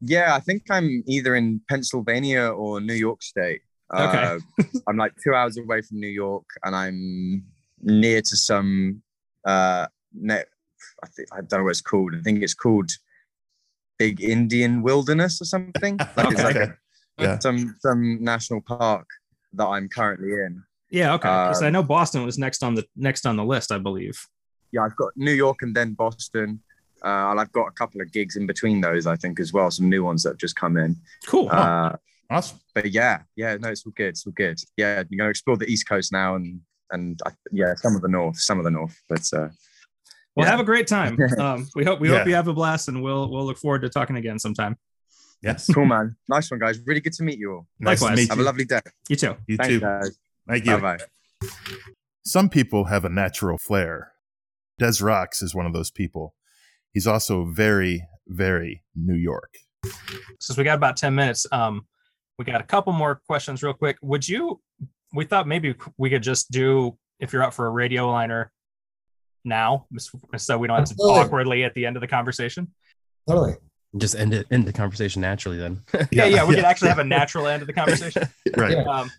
Yeah, 0.01 0.35
I 0.35 0.41
think 0.41 0.65
I'm 0.69 1.05
either 1.07 1.37
in 1.37 1.61
Pennsylvania 1.69 2.49
or 2.49 2.81
New 2.81 2.95
York 2.95 3.23
State. 3.23 3.61
Okay. 3.95 4.19
Uh, 4.19 4.39
I'm 4.89 4.97
like 4.97 5.13
two 5.23 5.33
hours 5.33 5.57
away 5.59 5.81
from 5.83 6.01
New 6.01 6.09
York, 6.09 6.47
and 6.65 6.75
I'm 6.75 7.45
near 7.83 8.21
to 8.21 8.37
some. 8.37 9.01
Uh, 9.45 9.87
net, 10.15 10.47
I 11.03 11.07
think 11.09 11.29
I 11.33 11.37
don't 11.43 11.61
know 11.61 11.65
what 11.65 11.71
it's 11.71 11.81
called. 11.81 12.15
I 12.15 12.21
think 12.23 12.43
it's 12.43 12.55
called 12.55 12.91
Big 13.99 14.21
Indian 14.23 14.83
Wilderness 14.83 15.41
or 15.41 15.45
something. 15.45 15.99
Like 16.17 16.33
it's 16.33 16.43
like 16.43 16.57
a, 16.57 16.77
Yeah. 17.19 17.39
some 17.39 17.77
some 17.81 18.23
national 18.23 18.61
park 18.63 19.07
that 19.55 19.67
I'm 19.67 19.89
currently 19.89 20.33
in. 20.33 20.63
Yeah, 20.91 21.15
okay. 21.15 21.29
Because 21.29 21.63
I 21.63 21.67
Um, 21.69 21.73
know 21.75 21.83
Boston 21.83 22.25
was 22.25 22.39
next 22.39 22.63
on 22.63 22.75
the 22.75 22.85
next 22.97 23.27
on 23.27 23.37
the 23.37 23.45
list, 23.45 23.71
I 23.73 23.79
believe. 23.79 24.19
Yeah, 24.73 24.83
I've 24.85 24.97
got 24.97 25.13
New 25.17 25.33
York 25.33 25.63
and 25.63 25.75
then 25.75 25.95
Boston. 25.95 26.61
Uh, 27.05 27.31
and 27.33 27.41
I've 27.41 27.51
got 27.53 27.67
a 27.67 27.73
couple 27.73 28.01
of 28.01 28.13
gigs 28.13 28.37
in 28.37 28.47
between 28.47 28.81
those, 28.81 29.09
I 29.09 29.17
think, 29.17 29.41
as 29.41 29.53
well. 29.53 29.71
Some 29.73 29.89
new 29.91 30.05
ones 30.05 30.23
that 30.23 30.31
have 30.31 30.39
just 30.39 30.55
come 30.55 30.77
in. 30.77 30.97
Cool. 31.27 31.49
Uh, 31.51 31.97
awesome. 32.31 32.61
But 32.75 32.93
yeah, 32.93 33.23
yeah, 33.35 33.57
no, 33.57 33.71
it's 33.71 33.85
all 33.85 33.93
good. 33.97 34.11
It's 34.11 34.25
all 34.25 34.33
good. 34.33 34.59
Yeah, 34.77 35.03
you're 35.11 35.19
gonna 35.19 35.31
explore 35.31 35.57
the 35.57 35.67
East 35.67 35.89
Coast 35.89 36.13
now, 36.13 36.37
and 36.37 36.61
and 36.93 37.21
I, 37.27 37.31
yeah, 37.51 37.75
some 37.77 37.97
of 37.97 38.03
the 38.03 38.09
North, 38.09 38.39
some 38.39 38.59
of 38.59 38.65
the 38.65 38.71
North. 38.71 38.97
But 39.09 39.23
uh, 39.35 39.49
Well, 40.37 40.47
yeah. 40.47 40.51
have 40.51 40.61
a 40.61 40.65
great 40.65 40.87
time. 40.87 41.19
Um, 41.39 41.69
we 41.75 41.85
hope 41.85 42.01
we 42.01 42.11
Yeah. 42.11 42.19
hope 42.19 42.29
you 42.29 42.35
have 42.35 42.49
a 42.49 42.53
blast, 42.55 42.89
and 42.89 43.03
we'll 43.03 43.31
we'll 43.31 43.45
look 43.45 43.59
forward 43.59 43.83
to 43.83 43.89
talking 43.89 44.17
again 44.17 44.39
sometime. 44.39 44.77
Yes. 45.43 45.69
cool, 45.75 45.87
man. 45.87 46.15
Nice 46.29 46.51
one, 46.53 46.61
guys. 46.61 46.79
Really 46.87 47.01
good 47.01 47.15
to 47.15 47.25
meet 47.25 47.39
you 47.39 47.53
all. 47.53 47.67
Nice 47.81 47.99
to 47.99 48.05
Likewise. 48.05 48.19
meet 48.21 48.29
Have 48.29 48.39
you. 48.39 48.45
a 48.45 48.47
lovely 48.47 48.65
day. 48.65 48.81
You 49.09 49.17
too. 49.17 49.35
You 49.49 49.57
Thanks, 49.57 49.69
too. 49.75 49.81
guys. 49.81 50.19
Thank 50.49 50.65
you. 50.67 50.79
Bye 50.79 50.97
bye. 50.99 51.49
Some 52.25 52.49
people 52.49 52.85
have 52.85 53.05
a 53.05 53.09
natural 53.09 53.59
flair. 53.59 54.13
Des 54.79 55.03
Rocks 55.05 55.43
is 55.43 55.55
one 55.55 55.67
of 55.67 55.73
those 55.73 55.91
people. 55.91 56.35
He's 56.93 57.07
also 57.07 57.45
very, 57.45 58.07
very 58.29 58.85
New 58.95 59.17
York. 59.17 59.55
Since 60.39 60.57
we 60.57 60.65
got 60.65 60.77
about 60.77 60.97
ten 60.97 61.15
minutes, 61.15 61.47
um, 61.51 61.87
we 62.39 62.45
got 62.45 62.61
a 62.61 62.65
couple 62.65 62.93
more 62.93 63.21
questions 63.27 63.63
real 63.63 63.73
quick. 63.75 63.97
Would 64.03 64.29
you? 64.29 64.61
We 65.13 65.25
thought 65.25 65.47
maybe 65.47 65.75
we 65.99 66.11
could 66.11 66.23
just 66.23 66.51
do 66.51 66.97
if 67.21 67.33
you're 67.33 67.43
up 67.43 67.55
for 67.55 67.67
a 67.67 67.71
radio 67.71 68.11
liner 68.11 68.51
now, 69.45 69.87
so 70.37 70.59
we 70.59 70.69
don't 70.69 70.77
have 70.77 70.85
to 70.87 70.93
Absolutely. 70.93 71.21
awkwardly 71.21 71.65
at 71.65 71.75
the 71.75 71.87
end 71.87 71.97
of 71.97 72.01
the 72.01 72.07
conversation. 72.07 72.73
Totally. 73.29 73.55
Just 73.97 74.17
end 74.17 74.33
it 74.33 74.47
end 74.51 74.67
the 74.67 74.73
conversation 74.73 75.21
naturally 75.21 75.59
then. 75.59 75.83
Yeah, 76.11 76.25
yeah, 76.25 76.47
we 76.47 76.55
could 76.55 76.65
actually 76.73 76.89
have 76.89 76.99
a 76.99 77.05
natural 77.05 77.47
end 77.47 77.63
of 77.63 77.67
the 77.67 77.75
conversation. 77.75 78.29
Right. 78.57 78.73
Yeah. 78.73 78.83
Um, 78.85 79.11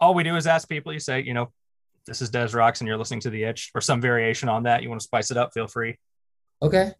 all 0.00 0.14
we 0.14 0.22
do 0.22 0.36
is 0.36 0.46
ask 0.46 0.68
people. 0.68 0.92
You 0.92 1.00
say, 1.00 1.22
you 1.22 1.34
know, 1.34 1.52
this 2.06 2.22
is 2.22 2.30
Des 2.30 2.48
Rocks, 2.48 2.80
and 2.80 2.88
you're 2.88 2.96
listening 2.96 3.20
to 3.20 3.30
the 3.30 3.44
Itch, 3.44 3.70
or 3.74 3.80
some 3.80 4.00
variation 4.00 4.48
on 4.48 4.64
that. 4.64 4.82
You 4.82 4.88
want 4.88 5.00
to 5.00 5.04
spice 5.04 5.30
it 5.30 5.36
up? 5.36 5.52
Feel 5.52 5.66
free. 5.66 5.98
Okay. 6.62 6.92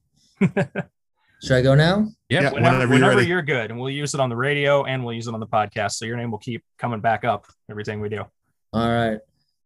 Should 1.42 1.56
I 1.56 1.62
go 1.62 1.74
now? 1.74 2.08
Yeah. 2.28 2.42
Yeah, 2.42 2.52
whenever, 2.52 2.76
whenever 2.76 2.92
whenever, 2.92 2.94
you're 2.96 3.16
ready. 3.16 3.28
you're 3.28 3.42
good, 3.42 3.70
and 3.70 3.80
we'll 3.80 3.90
use 3.90 4.14
it 4.14 4.20
on 4.20 4.28
the 4.28 4.36
radio 4.36 4.84
and 4.84 5.04
we'll 5.04 5.14
use 5.14 5.26
it 5.26 5.34
on 5.34 5.40
the 5.40 5.46
podcast. 5.46 5.92
So 5.92 6.04
your 6.04 6.16
name 6.16 6.30
will 6.30 6.38
keep 6.38 6.64
coming 6.78 7.00
back 7.00 7.24
up 7.24 7.46
everything 7.68 8.00
we 8.00 8.08
do. 8.08 8.24
All 8.72 8.88
right. 8.88 9.18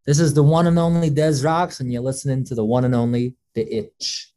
This 0.06 0.18
is 0.18 0.32
the 0.32 0.42
one 0.42 0.66
and 0.66 0.78
only 0.78 1.10
Des 1.10 1.42
Rocks, 1.42 1.80
and 1.80 1.92
you're 1.92 2.02
listening 2.02 2.44
to 2.44 2.54
the 2.54 2.64
one 2.64 2.84
and 2.84 2.94
only 2.94 3.34
The 3.54 3.76
Itch. 3.76 4.32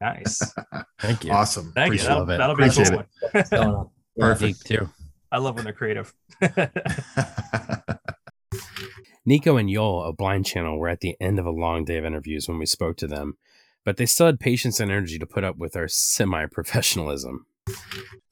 Nice. 0.00 0.40
Thank 1.00 1.24
you. 1.24 1.32
Awesome. 1.32 1.72
Thank 1.74 1.94
Appreciate 1.94 2.08
you. 2.08 2.26
That'll, 2.26 2.30
it. 2.30 2.38
that'll 2.38 2.56
be 2.56 2.64
a 2.64 2.70
cool 2.70 2.82
it. 2.82 2.94
one. 2.94 3.06
What's 3.32 3.50
going 3.50 3.68
on? 3.68 3.90
Yeah. 4.16 4.24
Perfect. 4.26 4.66
Too. 4.66 4.88
I 5.32 5.38
love 5.38 5.54
when 5.54 5.64
they're 5.64 5.72
creative. 5.72 6.12
Nico 9.24 9.56
and 9.56 9.70
Joel 9.70 10.04
of 10.04 10.16
Blind 10.16 10.44
Channel 10.46 10.78
were 10.78 10.88
at 10.88 11.00
the 11.00 11.16
end 11.20 11.38
of 11.38 11.46
a 11.46 11.50
long 11.50 11.84
day 11.84 11.96
of 11.96 12.04
interviews 12.04 12.48
when 12.48 12.58
we 12.58 12.66
spoke 12.66 12.96
to 12.98 13.06
them, 13.06 13.38
but 13.84 13.96
they 13.96 14.06
still 14.06 14.26
had 14.26 14.40
patience 14.40 14.80
and 14.80 14.90
energy 14.90 15.18
to 15.18 15.26
put 15.26 15.44
up 15.44 15.56
with 15.56 15.76
our 15.76 15.88
semi 15.88 16.46
professionalism. 16.46 17.46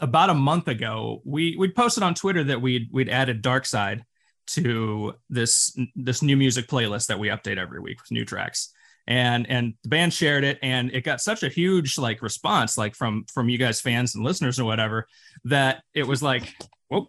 About 0.00 0.30
a 0.30 0.34
month 0.34 0.68
ago, 0.68 1.22
we 1.24 1.56
we 1.56 1.70
posted 1.70 2.02
on 2.02 2.14
Twitter 2.14 2.44
that 2.44 2.60
we'd 2.60 2.88
we'd 2.92 3.08
added 3.08 3.42
Dark 3.42 3.66
Side 3.66 4.04
to 4.48 5.14
this 5.28 5.78
this 5.94 6.22
new 6.22 6.36
music 6.36 6.66
playlist 6.66 7.06
that 7.06 7.18
we 7.18 7.28
update 7.28 7.58
every 7.58 7.80
week 7.80 8.00
with 8.00 8.10
new 8.10 8.24
tracks. 8.24 8.72
And 9.06 9.48
and 9.48 9.74
the 9.82 9.88
band 9.88 10.12
shared 10.12 10.44
it 10.44 10.58
and 10.62 10.90
it 10.92 11.02
got 11.02 11.20
such 11.20 11.42
a 11.42 11.48
huge 11.48 11.96
like 11.96 12.20
response 12.20 12.76
like 12.76 12.94
from 12.94 13.24
from 13.32 13.48
you 13.48 13.56
guys 13.56 13.80
fans 13.80 14.14
and 14.14 14.22
listeners 14.22 14.60
or 14.60 14.64
whatever 14.64 15.06
that 15.44 15.82
it 15.94 16.06
was 16.06 16.22
like 16.22 16.54
whoa 16.88 17.08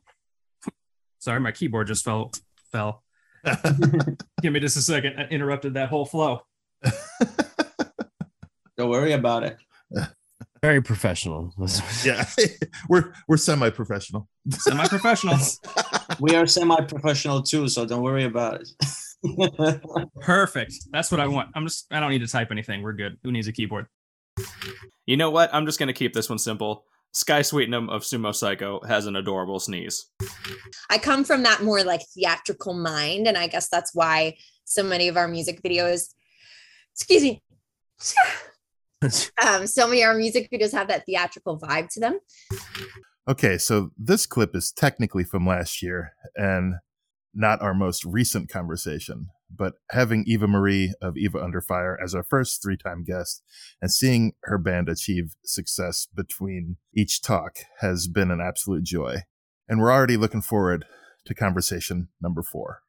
sorry 1.20 1.42
my 1.42 1.52
keyboard 1.52 1.88
just 1.88 2.06
fell 2.06 2.32
fell 2.72 3.04
give 4.42 4.54
me 4.54 4.62
just 4.62 4.78
a 4.78 4.82
second 4.82 5.20
I 5.20 5.24
interrupted 5.24 5.74
that 5.74 5.90
whole 5.90 6.06
flow 6.06 6.40
Don't 8.80 8.90
worry 8.90 9.12
about 9.12 9.44
it. 9.44 9.58
Very 10.62 10.82
professional. 10.82 11.54
yeah. 12.04 12.26
we're 12.90 13.14
we're 13.28 13.38
semi 13.38 13.70
professional. 13.70 14.28
semi-professional 14.50 15.38
We 16.20 16.36
are 16.36 16.48
semi-professional 16.48 17.44
too, 17.44 17.68
so 17.68 17.86
don't 17.86 18.02
worry 18.02 18.24
about 18.24 18.62
it. 18.62 18.70
perfect 20.22 20.74
that's 20.94 21.12
what 21.12 21.20
i 21.20 21.28
want 21.28 21.50
i'm 21.54 21.66
just 21.66 21.86
i 21.92 22.00
don't 22.00 22.10
need 22.10 22.22
to 22.22 22.28
type 22.28 22.52
anything 22.52 22.82
we're 22.82 22.94
good 22.94 23.18
who 23.22 23.34
needs 23.34 23.50
a 23.50 23.52
keyboard 23.52 23.86
You 25.06 25.18
know 25.18 25.32
what? 25.32 25.54
I'm 25.54 25.66
just 25.66 25.80
going 25.80 25.88
to 25.88 25.94
keep 25.94 26.14
this 26.14 26.30
one 26.30 26.38
simple. 26.38 26.86
Skye 27.14 27.42
Sweetnam 27.42 27.90
of 27.90 28.04
Sumo 28.04 28.30
Cyco 28.30 28.86
has 28.88 29.08
an 29.08 29.16
adorable 29.16 29.60
sneeze. 29.60 30.06
I 30.90 31.00
come 31.00 31.24
from 31.24 31.44
that 31.44 31.64
more 31.64 31.84
like 31.84 32.02
theatrical 32.14 32.74
mind, 32.74 33.28
and 33.28 33.36
I 33.36 33.48
guess 33.48 33.70
that's 33.70 33.96
why 33.96 34.38
so 34.66 34.84
many 34.84 35.08
of 35.08 35.18
our 35.18 35.28
music 35.28 35.64
videos, 35.64 36.14
excuse 36.94 37.24
me, 37.24 37.42
um, 39.46 39.66
so 39.68 39.88
many 39.88 40.02
of 40.02 40.10
our 40.10 40.16
music 40.16 40.50
videos 40.52 40.74
have 40.74 40.88
that 40.90 41.06
theatrical 41.06 41.60
vibe 41.60 41.90
to 41.94 42.00
them. 42.00 42.20
Okay, 43.28 43.58
so 43.58 43.92
this 43.98 44.26
clip 44.26 44.56
is 44.56 44.72
technically 44.72 45.24
from 45.24 45.46
last 45.46 45.82
year 45.82 46.14
and 46.36 46.76
not 47.34 47.62
our 47.62 47.74
most 47.74 48.04
recent 48.04 48.50
conversation, 48.50 49.28
but 49.56 49.74
having 49.92 50.24
Eva 50.26 50.48
Marie 50.48 50.94
of 51.02 51.16
Eva 51.16 51.42
Under 51.42 51.62
Fire 51.62 51.98
as 52.04 52.16
our 52.16 52.24
first 52.24 52.62
three 52.62 52.76
time 52.76 53.04
guest 53.04 53.44
and 53.82 53.92
seeing 53.92 54.34
her 54.44 54.58
band 54.58 54.90
achieve 54.90 55.36
success 55.46 56.08
between 56.14 56.78
each 56.96 57.22
talk 57.22 57.58
has 57.80 58.08
been 58.08 58.32
an 58.32 58.42
absolute 58.42 58.84
joy. 58.84 59.18
And 59.68 59.80
we're 59.80 59.94
already 59.94 60.18
looking 60.18 60.42
forward 60.42 60.86
to 61.26 61.36
conversation 61.36 62.10
number 62.20 62.42
four. 62.42 62.82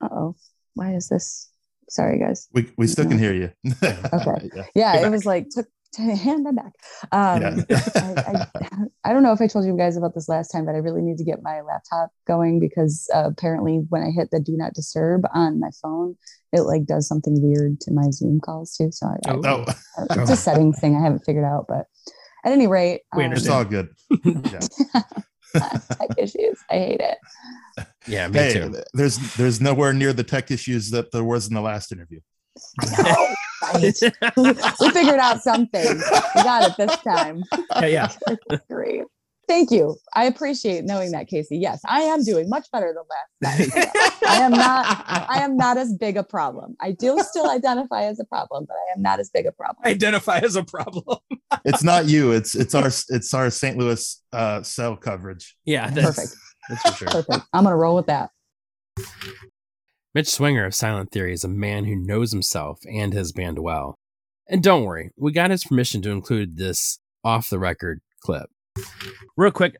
Uh 0.00 0.08
oh. 0.10 0.36
Why 0.74 0.94
is 0.94 1.08
this? 1.08 1.47
Sorry, 1.88 2.18
guys. 2.18 2.48
We, 2.52 2.70
we 2.76 2.86
still 2.86 3.06
can 3.06 3.18
hear 3.18 3.34
you. 3.34 3.50
Okay. 4.12 4.50
Yeah. 4.54 4.64
Yeah, 4.74 5.06
it 5.06 5.10
was 5.10 5.24
like 5.26 5.48
took 5.50 5.66
to 5.94 6.02
hand 6.14 6.44
them 6.44 6.54
back. 6.56 6.72
Um, 7.12 7.40
Yeah. 7.40 7.64
I, 7.96 8.46
I, 8.54 8.66
I 9.06 9.12
don't 9.12 9.22
know 9.22 9.32
if 9.32 9.40
I 9.40 9.46
told 9.46 9.64
you 9.64 9.74
guys 9.76 9.96
about 9.96 10.14
this 10.14 10.28
last 10.28 10.48
time, 10.48 10.66
but 10.66 10.74
I 10.74 10.78
really 10.78 11.00
need 11.00 11.16
to 11.18 11.24
get 11.24 11.42
my 11.42 11.62
laptop 11.62 12.10
going 12.26 12.60
because 12.60 13.08
uh, 13.14 13.24
apparently 13.26 13.80
when 13.88 14.02
I 14.02 14.10
hit 14.10 14.28
the 14.30 14.38
do 14.40 14.52
not 14.56 14.74
disturb 14.74 15.22
on 15.34 15.58
my 15.58 15.70
phone, 15.82 16.14
it 16.52 16.60
like 16.62 16.84
does 16.84 17.08
something 17.08 17.40
weird 17.42 17.80
to 17.80 17.92
my 17.92 18.10
Zoom 18.10 18.38
calls 18.40 18.74
too. 18.76 18.90
So 18.92 19.06
I, 19.06 19.30
I- 19.30 19.38
Oh. 19.46 19.64
it's 20.10 20.30
a 20.30 20.36
settings 20.36 20.78
thing 20.78 20.94
I 20.94 21.00
haven't 21.02 21.20
figured 21.24 21.44
out, 21.46 21.64
but 21.68 21.86
At 22.44 22.52
any 22.52 22.66
rate, 22.66 23.00
We 23.16 23.24
um, 23.24 23.32
It's 23.32 23.48
all 23.48 23.64
good. 23.64 23.88
Yeah. 24.24 24.60
tech 25.56 26.10
issues. 26.16 26.58
I 26.70 26.74
hate 26.74 27.00
it. 27.00 27.18
Yeah, 28.06 28.28
me 28.28 28.38
hey, 28.38 28.52
too. 28.54 28.74
there's 28.94 29.18
there's 29.36 29.60
nowhere 29.60 29.92
near 29.92 30.12
the 30.12 30.24
tech 30.24 30.50
issues 30.50 30.90
that 30.90 31.12
there 31.12 31.24
was 31.24 31.48
in 31.48 31.54
the 31.54 31.60
last 31.60 31.92
interview. 31.92 32.20
Right. 32.82 33.34
we 33.72 34.90
figured 34.90 35.18
out 35.18 35.42
something. 35.42 35.98
We 36.34 36.42
got 36.42 36.70
it 36.70 36.76
this 36.76 36.96
time. 36.98 37.44
Yeah, 37.76 37.86
yeah. 37.86 38.12
Great. 38.70 39.04
Thank 39.48 39.70
you. 39.70 39.96
I 40.14 40.24
appreciate 40.24 40.84
knowing 40.84 41.10
that, 41.12 41.26
Casey. 41.26 41.56
Yes, 41.56 41.80
I 41.86 42.02
am 42.02 42.22
doing 42.22 42.50
much 42.50 42.70
better 42.70 42.94
than 42.94 43.04
last 43.40 43.72
time. 43.72 44.28
I 44.28 44.36
am 44.42 44.50
not. 44.52 45.04
I 45.08 45.40
am 45.42 45.56
not 45.56 45.78
as 45.78 45.94
big 45.94 46.18
a 46.18 46.22
problem. 46.22 46.76
I 46.80 46.92
do 46.92 47.18
still 47.20 47.48
identify 47.50 48.02
as 48.04 48.20
a 48.20 48.24
problem, 48.26 48.66
but 48.68 48.74
I 48.74 48.92
am 48.94 49.02
not 49.02 49.20
as 49.20 49.30
big 49.30 49.46
a 49.46 49.52
problem. 49.52 49.86
Identify 49.86 50.38
as 50.38 50.54
a 50.56 50.62
problem. 50.62 51.04
It's 51.64 51.82
not 51.82 52.06
you. 52.06 52.32
It's 52.32 52.54
it's 52.54 52.74
our 52.74 52.86
it's 52.86 53.32
our 53.32 53.48
St. 53.48 53.78
Louis 53.78 54.22
uh, 54.34 54.62
cell 54.62 54.96
coverage. 54.96 55.56
Yeah, 55.64 55.88
that's, 55.88 56.16
Perfect. 56.16 56.36
that's 56.68 56.82
for 56.82 56.92
sure. 56.96 57.08
Perfect. 57.08 57.46
I'm 57.54 57.64
gonna 57.64 57.76
roll 57.76 57.96
with 57.96 58.06
that. 58.06 58.30
Mitch 60.14 60.28
Swinger 60.28 60.66
of 60.66 60.74
Silent 60.74 61.10
Theory 61.10 61.32
is 61.32 61.44
a 61.44 61.48
man 61.48 61.84
who 61.84 61.96
knows 61.96 62.32
himself 62.32 62.80
and 62.90 63.14
his 63.14 63.32
band 63.32 63.58
well. 63.58 63.98
And 64.48 64.62
don't 64.62 64.84
worry, 64.84 65.10
we 65.16 65.32
got 65.32 65.50
his 65.50 65.64
permission 65.64 66.02
to 66.02 66.10
include 66.10 66.58
this 66.58 66.98
off 67.24 67.50
the 67.50 67.58
record 67.58 68.00
clip. 68.20 68.50
Real 69.36 69.50
quick, 69.52 69.76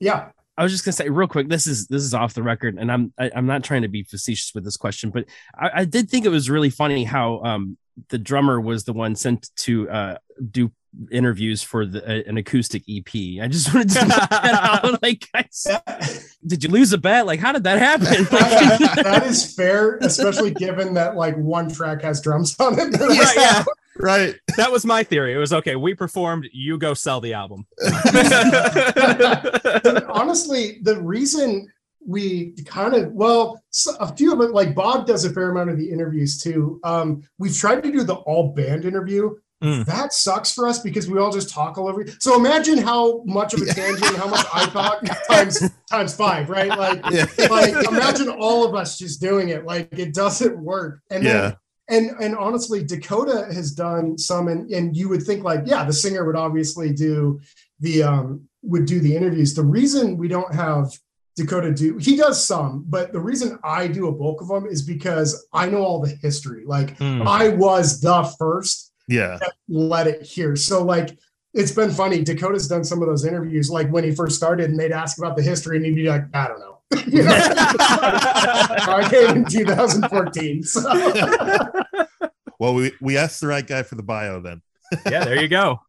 Yeah. 0.00 0.30
I 0.56 0.62
was 0.62 0.70
just 0.72 0.84
gonna 0.84 0.92
say 0.92 1.08
real 1.08 1.28
quick. 1.28 1.48
This 1.48 1.66
is 1.66 1.86
this 1.86 2.02
is 2.02 2.12
off 2.12 2.34
the 2.34 2.42
record, 2.42 2.76
and 2.78 2.92
I'm 2.92 3.12
I, 3.18 3.30
I'm 3.34 3.46
not 3.46 3.64
trying 3.64 3.82
to 3.82 3.88
be 3.88 4.02
facetious 4.02 4.52
with 4.54 4.64
this 4.64 4.76
question, 4.76 5.08
but 5.10 5.24
I, 5.58 5.70
I 5.76 5.84
did 5.86 6.10
think 6.10 6.26
it 6.26 6.28
was 6.28 6.50
really 6.50 6.68
funny 6.68 7.04
how 7.04 7.40
um 7.42 7.78
the 8.10 8.18
drummer 8.18 8.60
was 8.60 8.84
the 8.84 8.92
one 8.92 9.14
sent 9.14 9.50
to 9.56 9.88
uh 9.88 10.16
do 10.50 10.70
interviews 11.10 11.62
for 11.62 11.86
the 11.86 12.04
uh, 12.04 12.22
an 12.26 12.36
acoustic 12.36 12.82
EP. 12.88 13.42
I 13.42 13.48
just 13.48 13.72
wanted 13.74 13.90
to 13.90 13.98
point 14.00 14.10
that 14.10 14.80
out. 14.84 15.02
Like, 15.02 15.28
guys, 15.32 15.66
did 16.46 16.62
you 16.62 16.70
lose 16.70 16.92
a 16.92 16.98
bet? 16.98 17.26
Like, 17.26 17.40
how 17.40 17.52
did 17.52 17.64
that 17.64 17.78
happen? 17.78 18.26
Like, 18.32 19.04
that 19.04 19.24
is 19.26 19.54
fair, 19.54 19.96
especially 19.98 20.52
given 20.52 20.94
that 20.94 21.16
like 21.16 21.36
one 21.36 21.70
track 21.70 22.02
has 22.02 22.20
drums 22.20 22.58
on 22.60 22.78
it. 22.78 22.98
Right, 22.98 23.36
yeah. 23.36 23.64
Right. 23.96 24.34
That 24.56 24.70
was 24.72 24.84
my 24.84 25.02
theory. 25.02 25.34
It 25.34 25.38
was 25.38 25.52
okay. 25.52 25.76
We 25.76 25.94
performed. 25.94 26.48
You 26.52 26.78
go 26.78 26.94
sell 26.94 27.20
the 27.20 27.34
album. 27.34 27.66
honestly, 30.08 30.78
the 30.82 31.00
reason 31.00 31.68
we 32.06 32.52
kind 32.64 32.94
of 32.94 33.12
well, 33.12 33.62
a 34.00 34.14
few 34.14 34.32
of 34.32 34.40
it, 34.40 34.52
like 34.52 34.74
Bob 34.74 35.06
does 35.06 35.24
a 35.24 35.32
fair 35.32 35.50
amount 35.50 35.70
of 35.70 35.78
the 35.78 35.90
interviews 35.90 36.40
too. 36.40 36.80
Um, 36.84 37.22
we've 37.38 37.56
tried 37.56 37.82
to 37.82 37.92
do 37.92 38.02
the 38.02 38.14
all 38.14 38.52
band 38.52 38.84
interview. 38.84 39.34
Mm. 39.62 39.84
That 39.86 40.12
sucks 40.12 40.52
for 40.52 40.66
us 40.66 40.80
because 40.80 41.08
we 41.08 41.18
all 41.18 41.30
just 41.30 41.48
talk 41.50 41.78
all 41.78 41.88
over. 41.88 42.04
So 42.18 42.36
imagine 42.36 42.78
how 42.78 43.22
much 43.24 43.54
of 43.54 43.62
a 43.62 43.66
tangent, 43.66 44.16
how 44.16 44.26
much 44.28 44.44
I 44.52 44.66
talk 44.66 45.02
times 45.30 45.62
times 45.90 46.14
five, 46.14 46.50
right? 46.50 46.68
Like, 46.70 47.00
Yeah. 47.10 47.26
like 47.48 47.72
imagine 47.88 48.28
all 48.28 48.66
of 48.66 48.74
us 48.74 48.98
just 48.98 49.20
doing 49.20 49.50
it. 49.50 49.64
Like 49.64 49.88
it 49.98 50.14
doesn't 50.14 50.58
work. 50.58 51.00
And 51.10 51.24
then 51.24 51.34
Yeah. 51.36 51.54
and 51.96 52.10
and 52.22 52.36
honestly 52.36 52.82
dakota 52.84 53.46
has 53.52 53.72
done 53.72 54.16
some 54.18 54.48
and 54.48 54.70
and 54.70 54.96
you 54.96 55.08
would 55.08 55.22
think 55.22 55.42
like 55.44 55.62
yeah 55.66 55.84
the 55.84 55.92
singer 55.92 56.24
would 56.24 56.36
obviously 56.36 56.92
do 56.92 57.40
the 57.80 58.02
um 58.04 58.40
would 58.62 58.86
do 58.86 59.00
the 59.00 59.14
interviews 59.16 59.54
the 59.54 59.64
reason 59.64 60.16
we 60.16 60.28
don't 60.28 60.54
have 60.54 60.86
dakota 61.36 61.72
do 61.72 61.98
he 61.98 62.14
does 62.16 62.42
some 62.46 62.84
but 62.88 63.12
the 63.12 63.18
reason 63.18 63.58
i 63.64 63.88
do 63.88 64.06
a 64.06 64.12
bulk 64.12 64.40
of 64.40 64.46
them 64.48 64.64
is 64.66 64.82
because 64.82 65.44
i 65.52 65.66
know 65.68 65.82
all 65.82 66.00
the 66.00 66.14
history 66.22 66.62
like 66.66 66.96
Hmm. 66.98 67.22
i 67.26 67.48
was 67.48 68.00
the 68.00 68.22
first 68.38 68.91
Yeah. 69.08 69.38
let 69.68 70.06
it 70.06 70.22
here 70.22 70.54
so 70.56 70.82
like 70.84 71.18
it's 71.54 71.72
been 71.72 71.90
funny 71.90 72.22
dakota's 72.22 72.68
done 72.68 72.84
some 72.84 73.02
of 73.02 73.08
those 73.08 73.24
interviews 73.24 73.68
like 73.70 73.90
when 73.90 74.04
he 74.04 74.14
first 74.14 74.36
started 74.36 74.70
and 74.70 74.78
they'd 74.78 74.92
ask 74.92 75.18
about 75.18 75.36
the 75.36 75.42
history 75.42 75.76
and 75.76 75.84
he'd 75.84 75.94
be 75.96 76.08
like 76.08 76.22
i 76.34 76.46
don't 76.48 76.60
know 76.60 76.78
You 77.06 77.22
know? 77.24 77.30
i 77.78 79.06
came 79.10 79.36
in 79.38 79.44
2014 79.44 80.62
so 80.62 80.82
Well, 82.58 82.74
we 82.74 82.92
we 83.00 83.16
asked 83.16 83.40
the 83.40 83.48
right 83.48 83.66
guy 83.66 83.82
for 83.82 83.96
the 83.96 84.04
bio 84.04 84.40
then. 84.40 84.62
Yeah, 85.10 85.24
there 85.24 85.40
you 85.42 85.48
go. 85.48 85.80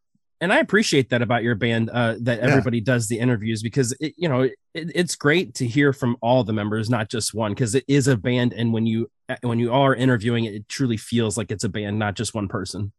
and 0.42 0.52
I 0.52 0.58
appreciate 0.58 1.10
that 1.12 1.22
about 1.22 1.44
your 1.44 1.54
band 1.54 1.92
uh, 1.92 2.16
that 2.22 2.40
Yeah. 2.40 2.46
everybody 2.46 2.82
does 2.82 3.08
the 3.08 3.20
interviews 3.20 3.62
because 3.62 3.92
it, 4.00 4.16
you 4.18 4.28
know 4.28 4.42
it, 4.42 4.56
it's 4.74 5.16
great 5.16 5.54
to 5.56 5.68
hear 5.68 5.94
from 5.94 6.18
all 6.20 6.44
the 6.44 6.54
members, 6.54 6.90
not 6.90 7.10
just 7.12 7.32
one, 7.36 7.52
because 7.54 7.76
it 7.76 7.84
is 7.88 8.08
a 8.08 8.18
band, 8.18 8.54
and 8.54 8.74
when 8.74 8.88
you 8.88 9.08
when 9.42 9.60
you 9.60 9.72
are 9.72 9.94
interviewing 9.94 10.46
it, 10.46 10.56
it 10.56 10.68
truly 10.68 10.98
feels 10.98 11.38
like 11.38 11.52
it's 11.52 11.64
a 11.64 11.70
band, 11.70 12.00
not 12.00 12.16
just 12.16 12.34
one 12.34 12.48
person. 12.48 12.92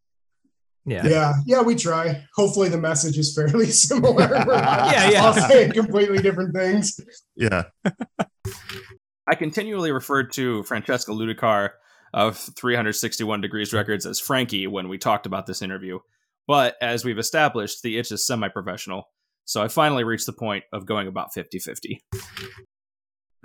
Yeah, 0.86 1.06
Yeah, 1.06 1.32
yeah, 1.46 1.62
we 1.62 1.74
try. 1.74 2.24
Hopefully, 2.34 2.68
the 2.68 2.78
message 2.78 3.16
is 3.16 3.34
fairly 3.34 3.66
similar. 3.70 4.28
Yeah, 4.46 5.10
yeah. 5.10 5.24
All 5.24 5.32
saying 5.32 5.72
completely 5.72 6.18
different 6.18 6.54
things. 6.54 6.98
Yeah. 7.36 7.64
I 9.26 9.34
continually 9.34 9.90
referred 9.90 10.32
to 10.34 10.62
Francesca 10.64 11.10
Ludicar 11.12 11.70
of 12.12 12.36
361 12.56 13.40
Degrees 13.40 13.72
Records 13.72 14.04
as 14.04 14.20
Frankie 14.20 14.66
when 14.66 14.88
we 14.88 14.98
talked 14.98 15.24
about 15.26 15.46
this 15.46 15.62
interview. 15.62 15.98
But 16.46 16.76
as 16.82 17.04
we've 17.04 17.18
established, 17.18 17.82
the 17.82 17.96
itch 17.98 18.12
is 18.12 18.26
semi 18.26 18.48
professional. 18.48 19.04
So 19.46 19.62
I 19.62 19.68
finally 19.68 20.04
reached 20.04 20.26
the 20.26 20.32
point 20.34 20.64
of 20.72 20.84
going 20.86 21.08
about 21.08 21.32
50 21.32 21.58
50. 21.58 22.04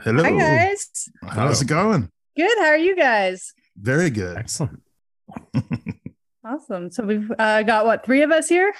Hello. 0.01 0.23
Hi 0.23 0.31
guys. 0.31 0.89
How's 1.29 1.61
it 1.61 1.67
going? 1.67 2.09
Good. 2.35 2.57
How 2.59 2.67
are 2.67 2.77
you 2.77 2.95
guys? 2.95 3.53
Very 3.77 4.09
good. 4.09 4.37
Excellent. 4.37 4.81
Awesome. 6.43 6.91
So 6.91 7.03
we've 7.03 7.31
uh, 7.37 7.63
got 7.63 7.85
what 7.85 8.05
three 8.05 8.21
of 8.21 8.31
us 8.31 8.47
here? 8.47 8.73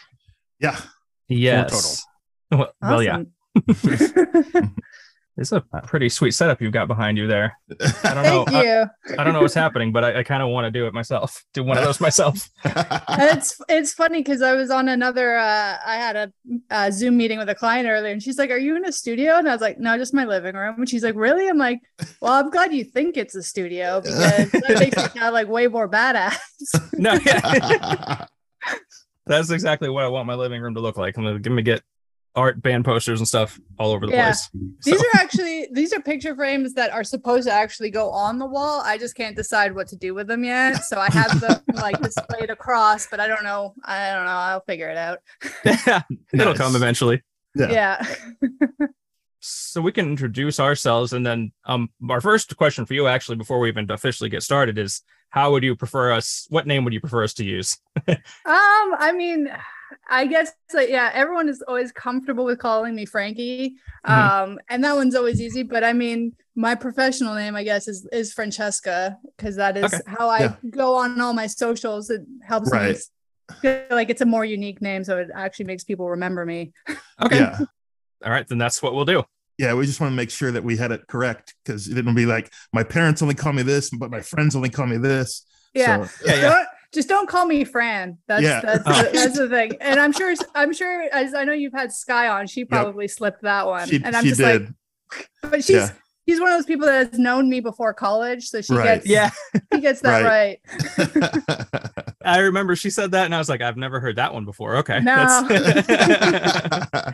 Yeah. 0.60 0.80
Yes. 1.28 2.04
Well, 2.52 2.72
well, 2.82 3.04
yeah. 3.04 3.24
Awesome. 5.40 5.64
It's 5.74 5.74
a 5.74 5.88
pretty 5.88 6.10
sweet 6.10 6.32
setup 6.32 6.62
you've 6.62 6.74
got 6.74 6.88
behind 6.88 7.18
you 7.18 7.28
there. 7.28 7.58
I 8.04 8.14
don't 8.14 8.24
know. 8.24 8.46
Thank 8.48 8.66
you. 8.66 9.16
I, 9.18 9.22
I 9.22 9.24
don't 9.24 9.34
know 9.34 9.42
what's 9.42 9.54
happening, 9.54 9.92
but 9.92 10.04
I, 10.04 10.20
I 10.20 10.24
kind 10.24 10.44
of 10.44 10.50
want 10.50 10.66
to 10.66 10.72
do 10.72 10.86
it 10.86 10.94
myself. 10.94 11.44
Do 11.54 11.64
one 11.64 11.78
of 11.78 11.84
those 11.84 12.00
myself. 12.00 12.50
it's 12.66 13.60
it's 13.70 13.94
funny 13.94 14.20
because 14.20 14.42
I 14.42 14.54
was 14.54 14.70
on 14.70 14.90
another. 14.90 15.38
Uh, 15.38 15.78
I 15.86 15.96
had 15.96 16.16
a, 16.16 16.32
a 16.70 16.92
Zoom 16.92 17.18
meeting 17.18 17.40
with 17.40 17.50
a 17.50 17.56
client 17.56 17.88
earlier, 17.88 18.12
and 18.12 18.22
she's 18.22 18.38
like, 18.38 18.52
"Are 18.52 18.58
you 18.58 18.76
in 18.76 18.86
a 18.86 18.92
studio?" 18.92 19.38
And 19.38 19.48
I 19.48 19.54
was 19.54 19.62
like, 19.62 19.80
"No, 19.80 19.98
just 19.98 20.14
my 20.14 20.26
living 20.26 20.56
room." 20.56 20.76
And 20.78 20.90
she's 20.90 21.04
like, 21.04 21.16
"Really?" 21.16 21.48
I'm 21.48 21.58
like, 21.58 21.80
"Well, 22.22 22.34
I'm 22.34 22.50
glad 22.50 22.74
you 22.74 22.84
think 22.84 23.18
it's 23.18 23.36
a 23.36 23.44
studio 23.44 24.02
because 24.02 24.18
that 24.20 24.80
makes 24.80 24.98
me 24.98 25.20
sound 25.20 25.34
like 25.34 25.48
way 25.48 25.68
more 25.68 25.90
badass." 25.90 26.38
no, 26.94 27.14
yeah. 27.26 28.26
That's 29.26 29.52
exactly 29.52 29.90
what 29.90 30.04
I 30.04 30.08
want 30.08 30.28
my 30.28 30.36
living 30.36 30.62
room 30.62 30.74
to 30.74 30.82
look 30.82 30.98
like. 30.98 31.18
I'm 31.18 31.24
gonna 31.24 31.40
give 31.40 31.54
me 31.54 31.62
get 31.62 31.84
art 32.36 32.62
band 32.62 32.86
posters 32.86 33.20
and 33.20 33.28
stuff 33.28 33.60
all 33.78 33.92
over 33.92 34.06
the 34.06 34.12
Yeah. 34.14 34.26
place. 34.26 34.50
These 34.84 35.02
are 35.02 35.16
actually 35.16 35.68
these 35.72 35.94
are 35.94 36.00
picture 36.00 36.36
frames 36.36 36.74
that 36.76 36.92
are 36.92 37.04
supposed 37.04 37.48
to 37.48 37.54
actually 37.54 37.90
go 37.90 38.10
on 38.12 38.38
the 38.40 38.46
wall. 38.46 38.82
I 38.86 38.98
just 38.98 39.16
can't 39.16 39.36
decide 39.36 39.74
what 39.76 39.88
to 39.88 39.96
do 39.96 40.14
with 40.14 40.28
them 40.28 40.44
yet. 40.44 40.84
So 40.86 41.00
I 41.00 41.10
have 41.12 41.40
them 41.42 41.62
like 41.74 42.00
displayed 42.04 42.50
across, 42.50 43.08
but 43.08 43.20
I 43.20 43.28
don't 43.28 43.44
know. 43.44 43.74
I 43.84 44.12
don't 44.14 44.26
know. 44.26 44.32
I'll 44.32 44.62
figure 44.62 44.90
it 44.90 44.98
out. 44.98 45.20
Yeah, 45.66 46.02
It'll 46.34 46.54
come 46.56 46.76
eventually. 46.76 47.24
Yeah. 47.56 48.06
So 49.42 49.82
we 49.82 49.94
can 49.94 50.08
introduce 50.10 50.60
ourselves, 50.60 51.14
and 51.14 51.26
then 51.26 51.54
um, 51.66 51.90
our 52.10 52.20
first 52.20 52.56
question 52.58 52.86
for 52.86 52.94
you, 52.94 53.08
actually, 53.08 53.38
before 53.38 53.60
we 53.60 53.70
even 53.70 53.90
officially 53.90 54.30
get 54.30 54.44
started, 54.44 54.78
is 54.78 55.02
how 55.30 55.52
would 55.52 55.64
you 55.64 55.78
prefer 55.78 56.12
us? 56.12 56.46
What 56.50 56.68
name 56.68 56.84
would 56.84 56.92
you 56.94 57.00
prefer 57.00 57.24
us 57.24 57.34
to 57.36 57.46
use? 57.46 57.78
Um, 58.10 58.18
I 58.46 59.14
mean, 59.16 59.50
I 60.10 60.26
guess 60.28 60.52
like, 60.74 60.90
yeah, 60.90 61.10
everyone 61.14 61.50
is 61.50 61.62
always 61.68 61.92
comfortable 61.92 62.46
with 62.46 62.60
calling 62.60 62.96
me 62.96 63.06
Frankie. 63.06 63.76
Mhm. 64.08 64.12
Um, 64.12 64.60
and 64.70 64.84
that 64.84 64.96
one's 64.96 65.16
always 65.16 65.42
easy, 65.42 65.64
but 65.64 65.84
I 65.84 65.94
mean, 65.94 66.34
my 66.56 66.76
professional 66.76 67.34
name, 67.36 67.56
I 67.56 67.64
guess, 67.64 67.88
is 67.88 68.08
is 68.12 68.34
Francesca, 68.34 69.18
because 69.38 69.56
that 69.56 69.78
is 69.78 69.86
Okay. 69.94 70.02
how 70.06 70.30
I 70.30 70.40
Yeah. 70.42 70.56
go 70.70 70.96
on 70.96 71.20
all 71.22 71.34
my 71.34 71.48
socials. 71.48 72.10
It 72.10 72.22
helps 72.44 72.72
me 72.72 72.96
feel 73.62 73.86
like 73.90 74.10
it's 74.10 74.22
a 74.22 74.26
more 74.26 74.46
unique 74.46 74.82
name, 74.82 75.04
so 75.04 75.18
it 75.18 75.30
actually 75.34 75.66
makes 75.66 75.84
people 75.84 76.10
remember 76.10 76.46
me. 76.46 76.72
Okay. 77.22 77.40
Yeah. 77.40 77.60
All 78.24 78.32
right, 78.32 78.48
then 78.48 78.58
that's 78.58 78.82
what 78.82 78.94
we'll 78.96 79.06
do. 79.06 79.24
Yeah, 79.58 79.74
we 79.74 79.86
just 79.86 80.00
want 80.00 80.12
to 80.12 80.16
make 80.16 80.30
sure 80.30 80.52
that 80.54 80.64
we 80.64 80.78
had 80.78 80.92
it 80.92 81.06
correct 81.08 81.54
because 81.66 81.88
it 81.90 81.94
didn't 81.96 82.16
be 82.16 82.26
like 82.26 82.50
my 82.72 82.84
parents 82.84 83.22
only 83.22 83.36
call 83.36 83.52
me 83.52 83.62
this, 83.64 83.90
but 83.90 84.10
my 84.10 84.22
friends 84.22 84.56
only 84.56 84.70
call 84.70 84.88
me 84.88 84.98
this. 84.98 85.46
Yeah. 85.74 86.06
So- 86.06 86.28
Don't, 86.28 86.68
just 86.94 87.08
don't 87.10 87.30
call 87.30 87.46
me 87.46 87.64
Fran. 87.64 88.18
That's 88.28 88.44
Yeah. 88.44 88.62
that's 88.62 88.84
Oh. 88.86 89.04
the, 89.04 89.10
that's 89.14 89.38
the 89.38 89.48
thing. 89.50 89.74
And 89.82 90.00
I'm 90.00 90.12
sure 90.12 90.34
I'm 90.56 90.74
sure 90.74 91.04
as 91.12 91.34
I 91.34 91.44
know 91.44 91.54
you've 91.54 91.74
had 91.74 91.92
Skye 91.92 92.28
on, 92.28 92.48
she 92.48 92.66
probably 92.66 93.08
slipped 93.08 93.42
that 93.44 93.68
one. 93.68 93.88
She, 93.88 94.02
and 94.04 94.16
I'm 94.16 94.24
she 94.24 94.30
just 94.30 94.42
did. 94.42 94.74
like, 95.14 95.30
but 95.44 95.64
she's 95.64 95.76
Yeah. 95.76 95.92
she's 96.28 96.40
one 96.40 96.52
of 96.52 96.58
those 96.58 96.66
people 96.66 96.86
that 96.88 97.10
has 97.12 97.20
known 97.20 97.50
me 97.50 97.60
before 97.60 97.94
college, 97.94 98.48
so 98.50 98.62
she 98.62 98.74
Right. 98.74 99.04
gets 99.04 99.08
Yeah. 99.08 99.30
she 99.74 99.82
gets 99.82 100.02
that 100.02 100.24
Right. 100.24 100.60
right. 100.98 102.04
I 102.26 102.40
remember 102.40 102.76
she 102.76 102.90
said 102.90 103.12
that, 103.12 103.26
and 103.26 103.34
I 103.34 103.38
was 103.38 103.50
like, 103.50 103.62
I've 103.62 103.78
never 103.78 104.00
heard 104.00 104.18
that 104.18 104.34
one 104.34 104.46
before. 104.46 104.76
Okay. 104.78 105.00
No. 105.00 105.14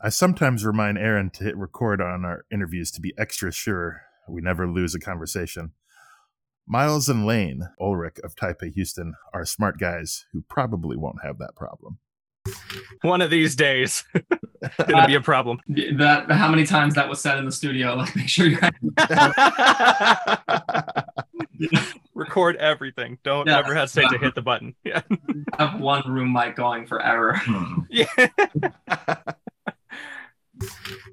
I 0.00 0.08
sometimes 0.10 0.64
remind 0.64 0.98
Aaron 0.98 1.30
to 1.30 1.44
hit 1.44 1.56
record 1.56 2.00
on 2.00 2.24
our 2.24 2.44
interviews 2.52 2.90
to 2.92 3.00
be 3.00 3.12
extra 3.18 3.50
sure 3.52 4.02
we 4.28 4.40
never 4.42 4.68
lose 4.68 4.94
a 4.94 5.00
conversation. 5.00 5.72
Myles 6.66 7.08
and 7.08 7.24
Layne 7.26 7.68
Ulrich 7.80 8.18
of 8.24 8.34
Taipei, 8.34 8.72
Houston 8.72 9.14
are 9.32 9.44
smart 9.44 9.78
guys 9.78 10.26
who 10.32 10.42
probably 10.48 10.96
won't 10.96 11.22
have 11.24 11.38
that 11.38 11.54
problem. 11.56 11.98
One 13.02 13.20
of 13.22 13.30
these 13.30 13.56
days, 13.56 14.04
gonna 14.86 15.06
be 15.06 15.14
a 15.16 15.20
problem. 15.20 15.58
That 15.98 16.30
how 16.30 16.48
many 16.48 16.64
times 16.64 16.94
that 16.94 17.08
was 17.08 17.20
said 17.20 17.38
in 17.38 17.44
the 17.44 17.50
studio? 17.52 17.94
Like, 17.96 18.14
make 18.14 18.28
sure 18.28 18.46
you 18.46 18.58
Record 22.14 22.56
everything. 22.56 23.18
Don't 23.24 23.46
Yeah. 23.48 23.58
ever 23.58 23.74
hesitate 23.74 24.10
to 24.10 24.18
hit 24.18 24.34
the 24.34 24.42
button. 24.42 24.74
Yeah. 24.84 25.02
have 25.58 25.80
one 25.80 26.02
room 26.10 26.32
mic 26.32 26.54
going 26.56 26.86
forever. 26.86 27.40
Yeah. 27.90 28.06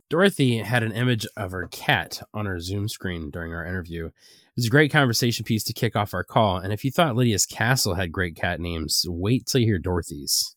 Dorothy 0.09 0.57
had 0.59 0.83
an 0.83 0.91
image 0.91 1.25
of 1.37 1.51
her 1.51 1.67
cat 1.71 2.21
on 2.33 2.45
her 2.45 2.59
Zoom 2.59 2.87
screen 2.87 3.29
during 3.29 3.53
our 3.53 3.65
interview. 3.65 4.05
It 4.07 4.11
was 4.57 4.65
a 4.67 4.69
great 4.69 4.91
conversation 4.91 5.43
piece 5.45 5.63
to 5.65 5.73
kick 5.73 5.95
off 5.95 6.13
our 6.13 6.23
call. 6.23 6.57
And 6.57 6.71
if 6.71 6.85
you 6.85 6.91
thought 6.91 7.15
Lydia's 7.15 7.45
Castle 7.45 7.95
had 7.95 8.11
great 8.11 8.35
cat 8.35 8.59
names, 8.59 9.05
wait 9.07 9.45
till 9.47 9.61
you 9.61 9.67
hear 9.67 9.79
Dorothy's. 9.79 10.55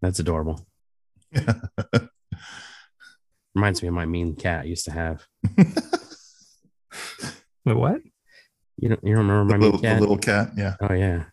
That's 0.00 0.18
adorable. 0.18 0.66
Reminds 3.54 3.82
me 3.82 3.88
of 3.88 3.94
my 3.94 4.06
mean 4.06 4.34
cat 4.34 4.62
I 4.62 4.64
used 4.64 4.84
to 4.86 4.92
have. 4.92 5.26
what? 7.64 8.00
You 8.78 8.88
don't, 8.88 9.00
you 9.04 9.14
don't 9.14 9.28
remember 9.28 9.44
my 9.44 9.58
The 9.58 9.58
mean 9.58 9.70
little- 9.72 9.78
the 9.80 9.86
cat? 9.88 10.00
little 10.00 10.18
cat, 10.18 10.50
yeah. 10.56 10.74
Oh 10.80 10.92
yeah, 10.94 11.24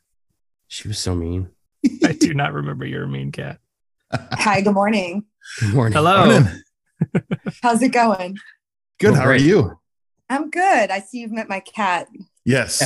she 0.68 0.88
was 0.88 1.00
so 1.00 1.16
mean. 1.16 1.50
I 2.04 2.12
do 2.14 2.34
not 2.34 2.54
remember 2.54 2.86
you're 2.86 3.08
mean 3.08 3.32
cat. 3.32 3.60
Hi, 4.14 4.62
good 4.62 4.74
morning. 4.74 5.26
Good 5.58 5.74
morning. 5.74 5.94
Hello. 5.94 6.44
How's 7.64 7.82
it 7.82 7.90
going? 7.90 8.38
Good. 9.00 9.16
How 9.16 9.26
are 9.26 9.36
you? 9.36 9.80
I'm 10.30 10.50
good. 10.50 10.92
I 10.92 11.00
see 11.00 11.20
you've 11.20 11.32
met 11.32 11.50
my 11.50 11.60
cat. 11.60 12.08
Yes. 12.46 12.84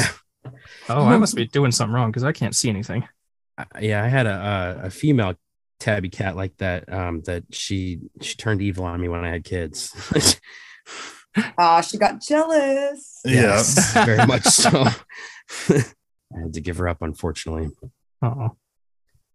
Oh, 0.89 1.05
I 1.05 1.17
must 1.17 1.35
be 1.35 1.45
doing 1.45 1.71
something 1.71 1.93
wrong 1.93 2.09
because 2.09 2.23
I 2.23 2.31
can't 2.31 2.55
see 2.55 2.69
anything. 2.69 3.07
Yeah, 3.79 4.03
I 4.03 4.07
had 4.07 4.25
a 4.27 4.77
a, 4.83 4.85
a 4.87 4.89
female 4.89 5.35
tabby 5.79 6.09
cat 6.09 6.35
like 6.35 6.55
that. 6.57 6.91
Um, 6.91 7.21
that 7.25 7.43
she 7.51 7.99
she 8.21 8.35
turned 8.35 8.61
evil 8.61 8.85
on 8.85 9.01
me 9.01 9.09
when 9.09 9.25
I 9.25 9.29
had 9.29 9.43
kids. 9.43 10.39
Aw, 11.57 11.81
she 11.81 11.97
got 11.97 12.21
jealous. 12.21 13.21
Yes, 13.25 13.93
very 13.93 14.25
much 14.25 14.43
so. 14.43 14.69
I 15.69 16.39
had 16.39 16.53
to 16.53 16.61
give 16.61 16.77
her 16.77 16.87
up, 16.87 17.01
unfortunately. 17.01 17.69
Oh, 18.21 18.55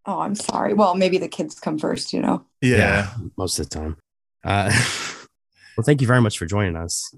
Oh, 0.06 0.20
I'm 0.20 0.34
sorry. 0.34 0.74
Well, 0.74 0.94
maybe 0.94 1.18
the 1.18 1.28
kids 1.28 1.58
come 1.60 1.78
first, 1.78 2.12
you 2.12 2.20
know. 2.20 2.44
Yeah. 2.62 3.10
most 3.36 3.58
of 3.58 3.68
the 3.68 3.74
time. 3.78 3.96
Uh, 4.44 4.70
well, 5.76 5.84
thank 5.84 6.00
you 6.00 6.06
very 6.06 6.20
much 6.20 6.38
for 6.38 6.46
joining 6.46 6.76
us. 6.76 7.14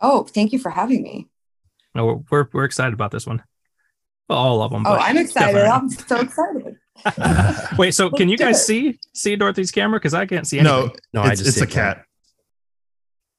Oh, 0.00 0.24
thank 0.24 0.52
you 0.52 0.58
for 0.58 0.70
having 0.70 1.02
me. 1.02 1.28
No, 1.94 2.04
we're, 2.06 2.18
we're 2.30 2.48
we're 2.52 2.64
excited 2.64 2.94
about 2.94 3.10
this 3.10 3.26
one. 3.26 3.42
Well, 4.28 4.38
all 4.38 4.62
of 4.62 4.70
them. 4.70 4.86
Oh, 4.86 4.94
I'm 4.94 5.16
excited. 5.16 5.54
definitely. 5.54 5.68
I'm 5.70 5.88
so 5.90 6.20
excited. 6.20 6.76
Wait, 7.78 7.92
so 7.94 8.10
can 8.10 8.28
you 8.28 8.36
guys 8.36 8.60
it. 8.60 8.64
see 8.64 9.00
see 9.14 9.34
Dorothy's 9.36 9.70
camera? 9.70 9.98
Because 9.98 10.14
I 10.14 10.26
can't 10.26 10.46
see 10.46 10.58
anything. 10.60 10.76
No, 10.88 10.92
No, 11.14 11.22
I 11.22 11.32
it's- 11.32 11.38
just 11.38 11.48
it's 11.48 11.56
see 11.58 11.62
a 11.64 11.66
a 11.66 11.70
cat. 11.70 12.04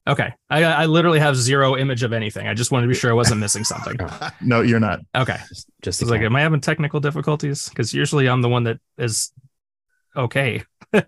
Okay, 0.08 0.32
I 0.48 0.64
I 0.64 0.86
literally 0.86 1.20
have 1.20 1.36
zero 1.36 1.76
image 1.76 2.02
of 2.02 2.12
anything. 2.12 2.48
I 2.48 2.54
just 2.54 2.72
wanted 2.72 2.86
to 2.86 2.88
be 2.88 2.94
sure 2.94 3.10
I 3.10 3.14
wasn't 3.14 3.40
missing 3.40 3.64
something. 3.64 3.96
No, 4.40 4.62
you're 4.62 4.80
not. 4.80 5.00
Okay, 5.14 5.36
just 5.82 6.02
I 6.02 6.04
was 6.06 6.10
like, 6.10 6.22
am 6.22 6.34
I 6.34 6.40
having 6.40 6.60
technical 6.60 7.00
difficulties? 7.00 7.68
Because 7.68 7.92
usually 7.92 8.26
I'm 8.28 8.40
the 8.42 8.48
one 8.48 8.64
that 8.64 8.78
is 8.98 9.32
okay. 10.16 10.62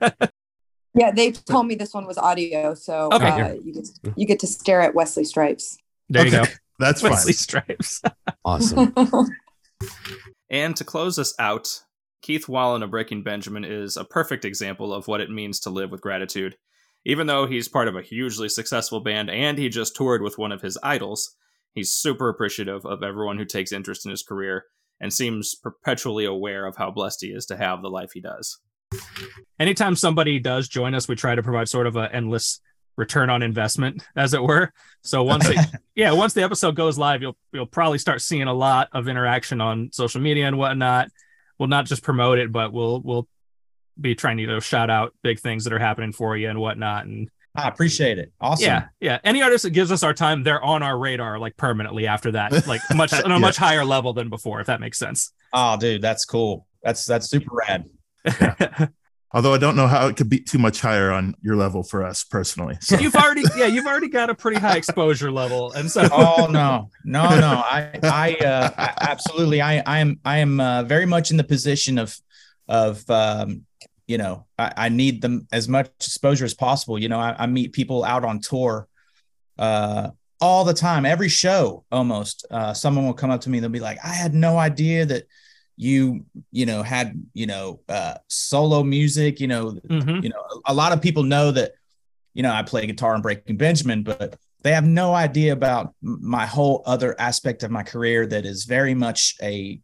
Yeah, 0.94 1.11
they 1.11 1.33
told 1.33 1.66
me 1.68 1.74
this 1.74 1.94
one 1.94 2.07
was 2.07 2.18
audio, 2.18 2.74
so 2.74 3.09
Okay. 3.14 3.26
uh, 3.26 3.52
you 3.55 3.72
get 3.72 3.88
you 4.14 4.26
get 4.26 4.40
to 4.40 4.46
stare 4.46 4.83
at 4.83 4.94
Wesley 4.94 5.24
Stripes. 5.24 5.78
There 6.11 6.26
you 6.26 6.31
go. 6.31 6.44
That's 6.78 7.02
Wesley 7.02 7.33
fine. 7.33 7.38
Stripes. 7.38 8.02
Awesome. 8.44 8.92
And 10.50 10.76
to 10.76 10.85
close 10.85 11.18
us 11.18 11.35
out, 11.38 11.81
Keith 12.20 12.46
Wallen 12.46 12.83
of 12.83 12.90
Breaking 12.90 13.22
Benjamin 13.22 13.64
is 13.64 13.96
a 13.96 14.05
perfect 14.05 14.44
example 14.44 14.92
of 14.92 15.09
what 15.09 15.22
it 15.22 15.31
means 15.31 15.61
to 15.61 15.70
live 15.70 15.90
with 15.90 16.02
gratitude. 16.02 16.57
Even 17.04 17.26
though 17.26 17.46
he's 17.46 17.68
part 17.68 17.88
of 17.88 17.96
a 17.96 18.02
hugely 18.02 18.48
successful 18.48 19.00
band 19.00 19.28
and 19.28 19.58
he 19.58 19.68
just 19.68 19.96
toured 19.96 20.22
with 20.22 20.38
one 20.38 20.52
of 20.52 20.62
his 20.62 20.78
idols, 20.82 21.36
he's 21.74 21.92
super 21.92 22.28
appreciative 22.28 22.84
of 22.86 23.02
everyone 23.02 23.38
who 23.38 23.44
takes 23.44 23.72
interest 23.72 24.04
in 24.04 24.10
his 24.10 24.22
career 24.22 24.64
and 25.00 25.12
seems 25.12 25.54
perpetually 25.54 26.24
aware 26.24 26.64
of 26.64 26.76
how 26.76 26.90
blessed 26.90 27.22
he 27.22 27.28
is 27.28 27.46
to 27.46 27.56
have 27.56 27.82
the 27.82 27.90
life 27.90 28.12
he 28.12 28.20
does. 28.20 28.58
Anytime 29.58 29.96
somebody 29.96 30.38
does 30.38 30.68
join 30.68 30.94
us, 30.94 31.08
we 31.08 31.16
try 31.16 31.34
to 31.34 31.42
provide 31.42 31.68
sort 31.68 31.86
of 31.86 31.96
an 31.96 32.10
endless 32.12 32.60
return 32.96 33.30
on 33.30 33.42
investment, 33.42 34.04
as 34.14 34.34
it 34.34 34.42
were. 34.42 34.72
So 35.02 35.22
once 35.22 35.48
it, 35.48 35.58
yeah, 35.94 36.12
once 36.12 36.34
the 36.34 36.42
episode 36.42 36.76
goes 36.76 36.98
live, 36.98 37.22
you'll 37.22 37.36
you'll 37.52 37.66
probably 37.66 37.98
start 37.98 38.20
seeing 38.20 38.42
a 38.42 38.54
lot 38.54 38.88
of 38.92 39.08
interaction 39.08 39.60
on 39.60 39.90
social 39.92 40.20
media 40.20 40.46
and 40.46 40.58
whatnot. 40.58 41.08
We'll 41.58 41.68
not 41.68 41.86
just 41.86 42.02
promote 42.02 42.38
it, 42.38 42.52
but 42.52 42.72
we'll 42.72 43.00
we'll 43.00 43.28
be 44.00 44.14
trying 44.14 44.37
to 44.38 44.42
you 44.42 44.46
know, 44.46 44.61
shout 44.61 44.90
out 44.90 45.14
big 45.22 45.40
things 45.40 45.64
that 45.64 45.72
are 45.72 45.78
happening 45.78 46.12
for 46.12 46.37
you 46.37 46.48
and 46.48 46.59
whatnot. 46.59 47.07
And 47.07 47.28
I 47.55 47.68
appreciate 47.68 48.18
it. 48.18 48.33
Awesome. 48.40 48.64
yeah, 48.66 48.87
yeah. 49.00 49.18
Any 49.24 49.42
artist 49.42 49.64
that 49.64 49.70
gives 49.70 49.92
us 49.92 50.02
our 50.02 50.14
time, 50.14 50.42
they're 50.42 50.62
on 50.62 50.83
our 50.83 50.98
radar 50.98 51.38
like 51.38 51.57
permanently 51.57 52.07
after 52.07 52.33
that, 52.33 52.66
like 52.66 52.81
much 52.94 53.12
on 53.12 53.31
a 53.31 53.35
Yeah. 53.35 53.38
much 53.38 53.57
higher 53.57 53.85
level 53.85 54.12
than 54.12 54.28
before, 54.31 54.61
if 54.61 54.66
that 54.68 54.81
makes 54.81 54.98
sense. 54.98 55.33
Oh, 55.52 55.76
dude, 55.76 56.00
that's 56.02 56.24
cool. 56.24 56.66
That's 56.83 57.05
that's 57.05 57.28
super 57.28 57.55
rad. 57.55 57.85
Although 59.35 59.55
I 59.55 59.59
don't 59.59 59.76
know 59.76 59.87
how 59.87 60.09
it 60.09 60.16
could 60.18 60.28
be 60.28 60.40
too 60.40 60.59
much 60.59 60.83
higher 60.83 61.11
on 61.11 61.35
your 61.40 61.57
level 61.57 61.83
for 61.83 62.05
us 62.05 62.22
personally. 62.22 62.76
So. 62.83 62.98
You've 62.98 63.14
already 63.16 63.44
yeah, 63.57 63.64
you've 63.64 63.87
already 63.87 64.09
got 64.11 64.28
a 64.28 64.35
pretty 64.35 64.61
high 64.61 64.76
exposure 64.76 65.33
level, 65.33 65.72
and 65.72 65.90
so 65.90 66.07
oh 66.12 66.48
no, 66.50 66.90
no, 67.05 67.22
no. 67.40 67.62
I, 67.64 67.98
I, 68.02 68.35
uh, 68.44 68.70
I 68.76 68.94
absolutely. 69.00 69.62
I, 69.62 69.83
I 69.87 69.98
am, 70.00 70.20
I 70.24 70.38
am 70.38 70.61
uh, 70.61 70.83
very 70.83 71.07
much 71.07 71.31
in 71.31 71.38
the 71.38 71.44
position 71.44 71.96
of, 71.98 72.14
of, 72.68 73.09
um, 73.11 73.64
you 74.07 74.18
know, 74.18 74.46
I, 74.59 74.72
I 74.77 74.88
need 74.88 75.22
them 75.22 75.46
as 75.53 75.68
much 75.68 75.88
exposure 76.01 76.44
as 76.44 76.55
possible. 76.55 76.98
You 76.98 77.09
know, 77.09 77.18
I, 77.20 77.35
I 77.38 77.46
meet 77.46 77.72
people 77.72 78.05
out 78.05 78.25
on 78.25 78.40
tour, 78.40 78.88
uh, 79.59 80.11
all 80.40 80.64
the 80.64 80.75
time, 80.75 81.07
every 81.07 81.29
show 81.29 81.85
almost. 81.92 82.44
Uh, 82.51 82.75
someone 82.75 83.07
will 83.07 83.14
come 83.14 83.31
up 83.31 83.40
to 83.42 83.51
me, 83.51 83.59
and 83.59 83.64
they'll 83.64 83.70
be 83.70 83.79
like, 83.81 83.98
"I 84.05 84.12
had 84.14 84.35
no 84.35 84.59
idea 84.59 85.07
that." 85.07 85.25
you 85.79 86.27
you 86.51 86.66
know 86.66 86.83
had 86.83 87.18
you 87.33 87.46
know 87.46 87.81
uh 87.88 88.14
solo 88.29 88.83
music 88.83 89.40
you 89.40 89.48
know 89.48 89.72
Mhm. 89.88 90.22
you 90.22 90.29
know 90.29 90.37
a, 90.66 90.72
a 90.72 90.75
lot 90.75 90.92
of 90.92 91.01
people 91.01 91.22
know 91.22 91.51
that 91.51 91.72
you 92.35 92.42
know 92.42 92.53
i 92.53 92.62
play 92.62 92.87
guitar 92.87 93.14
in 93.14 93.22
breaking 93.22 93.57
benjamin 93.57 94.03
but 94.03 94.37
they 94.61 94.72
have 94.72 94.85
no 94.85 95.14
idea 95.14 95.55
about 95.55 95.94
my 96.03 96.44
whole 96.44 96.83
other 96.85 97.18
aspect 97.18 97.62
of 97.62 97.70
my 97.70 97.83
career 97.83 98.27
that 98.27 98.44
is 98.44 98.64
very 98.66 98.94
much 98.94 99.35
a 99.42 99.81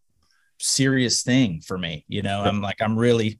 serious 0.58 1.22
thing 1.22 1.60
for 1.60 1.78
me 1.78 2.04
you 2.08 2.22
know 2.22 2.40
i'm 2.42 2.60
like 2.60 2.80
i'm 2.80 2.96
really 2.98 3.38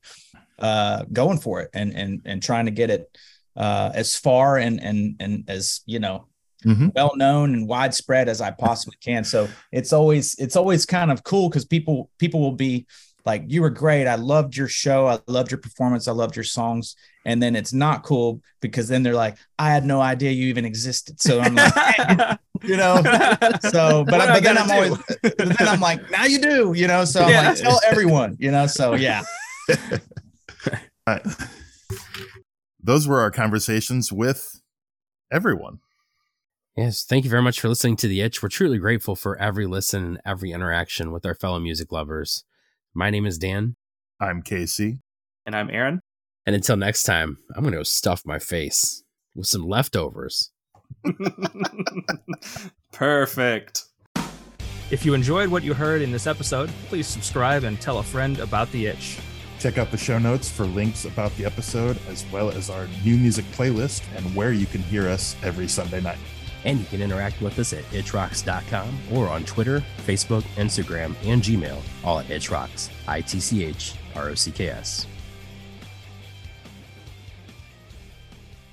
uh 0.59 1.05
going 1.13 1.39
for 1.39 1.61
it 1.61 1.71
and 1.75 1.93
and 1.95 2.21
and 2.25 2.43
trying 2.43 2.65
to 2.67 2.71
get 2.71 2.91
it 2.91 3.09
uh 3.57 3.91
as 3.95 4.17
far 4.17 4.57
and 4.59 4.81
and 4.81 5.17
and 5.21 5.45
as 5.49 5.81
you 5.87 5.99
know 5.99 6.27
Mhm. 6.65 6.93
well 6.93 7.13
known 7.15 7.55
and 7.55 7.69
widespread 7.69 8.29
as 8.29 8.41
I 8.41 8.51
possibly 8.51 8.97
can. 9.01 9.23
So 9.23 9.47
it's 9.71 9.93
always 9.93 10.35
it's 10.41 10.57
always 10.57 10.85
kind 10.85 11.13
of 11.13 11.23
cool 11.23 11.49
because 11.49 11.65
people 11.65 12.11
people 12.19 12.41
will 12.41 12.57
be 12.57 12.85
like, 13.29 13.45
"You 13.47 13.61
were 13.63 13.71
great. 13.71 14.07
I 14.07 14.15
loved 14.17 14.57
your 14.57 14.69
show. 14.69 15.07
I 15.07 15.19
loved 15.27 15.51
your 15.53 15.59
performance. 15.61 16.09
I 16.09 16.13
loved 16.13 16.35
your 16.35 16.45
songs." 16.45 16.97
And 17.27 17.43
then 17.43 17.55
it's 17.55 17.73
not 17.75 18.03
cool 18.03 18.41
because 18.61 18.89
then 18.89 19.03
they're 19.03 19.15
like, 19.15 19.37
"I 19.59 19.69
had 19.71 19.85
no 19.85 20.01
idea 20.01 20.31
you 20.31 20.47
even 20.49 20.65
existed." 20.65 21.21
So 21.21 21.39
I'm 21.41 21.55
like, 21.55 21.75
you 22.63 22.77
know, 22.77 22.97
so 23.71 24.05
but, 24.05 24.19
but 24.19 24.43
then 24.43 24.57
i'm 24.59 24.67
do? 24.67 24.73
always 24.75 24.99
but 25.23 25.37
then 25.37 25.69
I'm 25.69 25.81
like, 25.81 26.11
now 26.11 26.25
you 26.25 26.41
do, 26.41 26.73
you 26.75 26.87
know. 26.89 27.05
So 27.05 27.23
I'm 27.23 27.31
Yeah. 27.31 27.49
like, 27.51 27.59
tell 27.59 27.81
everyone, 27.87 28.37
you 28.41 28.51
know. 28.51 28.67
So 28.67 28.95
yeah. 28.95 29.23
Right. 31.07 31.23
Those 32.83 33.09
were 33.09 33.21
our 33.21 33.31
conversations 33.31 34.13
with 34.13 34.61
everyone. 35.33 35.79
Yes, 36.77 37.03
thank 37.05 37.25
you 37.25 37.31
very 37.31 37.43
much 37.43 37.61
for 37.61 37.69
listening 37.69 37.97
to 37.97 38.09
The 38.09 38.21
Itch. 38.21 38.43
We're 38.43 38.49
truly 38.51 38.79
grateful 38.79 39.17
for 39.17 39.37
every 39.39 39.67
listen 39.67 40.05
and 40.05 40.21
every 40.25 40.53
interaction 40.53 41.11
with 41.11 41.27
our 41.27 41.35
fellow 41.35 41.59
music 41.59 41.91
lovers. 41.93 42.45
My 42.95 43.11
name 43.11 43.27
is 43.27 43.39
Dan. 43.39 43.77
I'm 44.21 44.43
Casey. 44.43 45.01
And 45.47 45.55
I'm 45.55 45.71
Aaron. 45.71 46.01
And 46.47 46.57
until 46.57 46.77
next 46.77 47.03
time, 47.03 47.39
I'm 47.55 47.63
going 47.63 47.73
to 47.73 47.79
go 47.79 47.83
stuff 47.83 48.23
my 48.25 48.39
face 48.39 49.05
with 49.35 49.47
some 49.47 49.63
leftovers. 49.63 50.51
Perfect. 52.93 53.85
If 54.91 55.05
you 55.05 55.13
enjoyed 55.13 55.51
what 55.51 55.63
you 55.63 55.75
heard 55.75 56.01
in 56.01 56.11
this 56.11 56.27
episode, 56.27 56.71
please 56.89 57.07
subscribe 57.07 57.65
and 57.65 57.79
tell 57.79 57.99
a 57.99 58.03
friend 58.03 58.39
about 58.39 58.73
the 58.73 58.87
itch. 58.87 59.19
Check 59.61 59.77
out 59.77 59.91
the 59.91 59.99
show 59.99 60.19
notes 60.19 60.51
for 60.51 60.65
links 60.65 61.05
about 61.05 61.37
the 61.37 61.45
episode, 61.45 61.99
as 62.09 62.25
well 62.33 62.51
as 62.51 62.71
our 62.71 62.89
new 63.05 63.19
music 63.19 63.45
playlist 63.53 64.03
and 64.17 64.35
where 64.35 64.53
you 64.53 64.67
can 64.67 64.83
hear 64.83 65.09
us 65.09 65.37
every 65.43 65.69
Sunday 65.69 66.01
night. 66.01 66.19
And 66.69 66.79
you 66.79 66.85
can 66.85 67.01
interact 67.01 67.41
with 67.41 67.59
us 67.59 67.73
at 67.73 67.83
itchrocks.com 67.85 68.99
or 69.15 69.27
on 69.29 69.43
Twitter, 69.45 69.83
Facebook, 70.07 70.43
Instagram, 70.57 71.15
and 71.25 71.41
Gmail, 71.41 71.81
all 72.05 72.19
at 72.19 72.27
itchrocks, 72.27 72.91
I 73.09 73.23
T 73.23 73.41
C 73.41 73.65
H 73.65 73.95
R 74.15 74.29
O 74.29 74.35
C 74.35 74.51
K 74.51 74.69
S. 74.69 75.07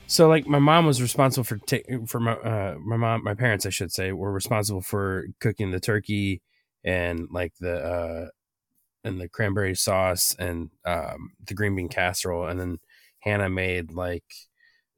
So, 0.07 0.27
like, 0.27 0.45
my 0.45 0.59
mom 0.59 0.85
was 0.85 1.01
responsible 1.01 1.45
for 1.45 1.57
ta- 1.57 2.05
for 2.05 2.19
my 2.19 2.33
uh, 2.33 2.75
my 2.83 2.97
mom, 2.97 3.23
my 3.23 3.33
parents, 3.33 3.65
I 3.65 3.69
should 3.69 3.93
say, 3.93 4.11
were 4.11 4.33
responsible 4.33 4.81
for 4.81 5.27
cooking 5.39 5.71
the 5.71 5.79
turkey 5.79 6.41
and 6.83 7.29
like 7.31 7.53
the 7.61 7.77
uh, 7.77 8.27
and 9.05 9.21
the 9.21 9.29
cranberry 9.29 9.73
sauce 9.73 10.35
and 10.37 10.69
um, 10.83 11.31
the 11.45 11.53
green 11.53 11.77
bean 11.77 11.87
casserole, 11.87 12.45
and 12.45 12.59
then 12.59 12.79
Hannah 13.19 13.49
made 13.49 13.93
like 13.93 14.25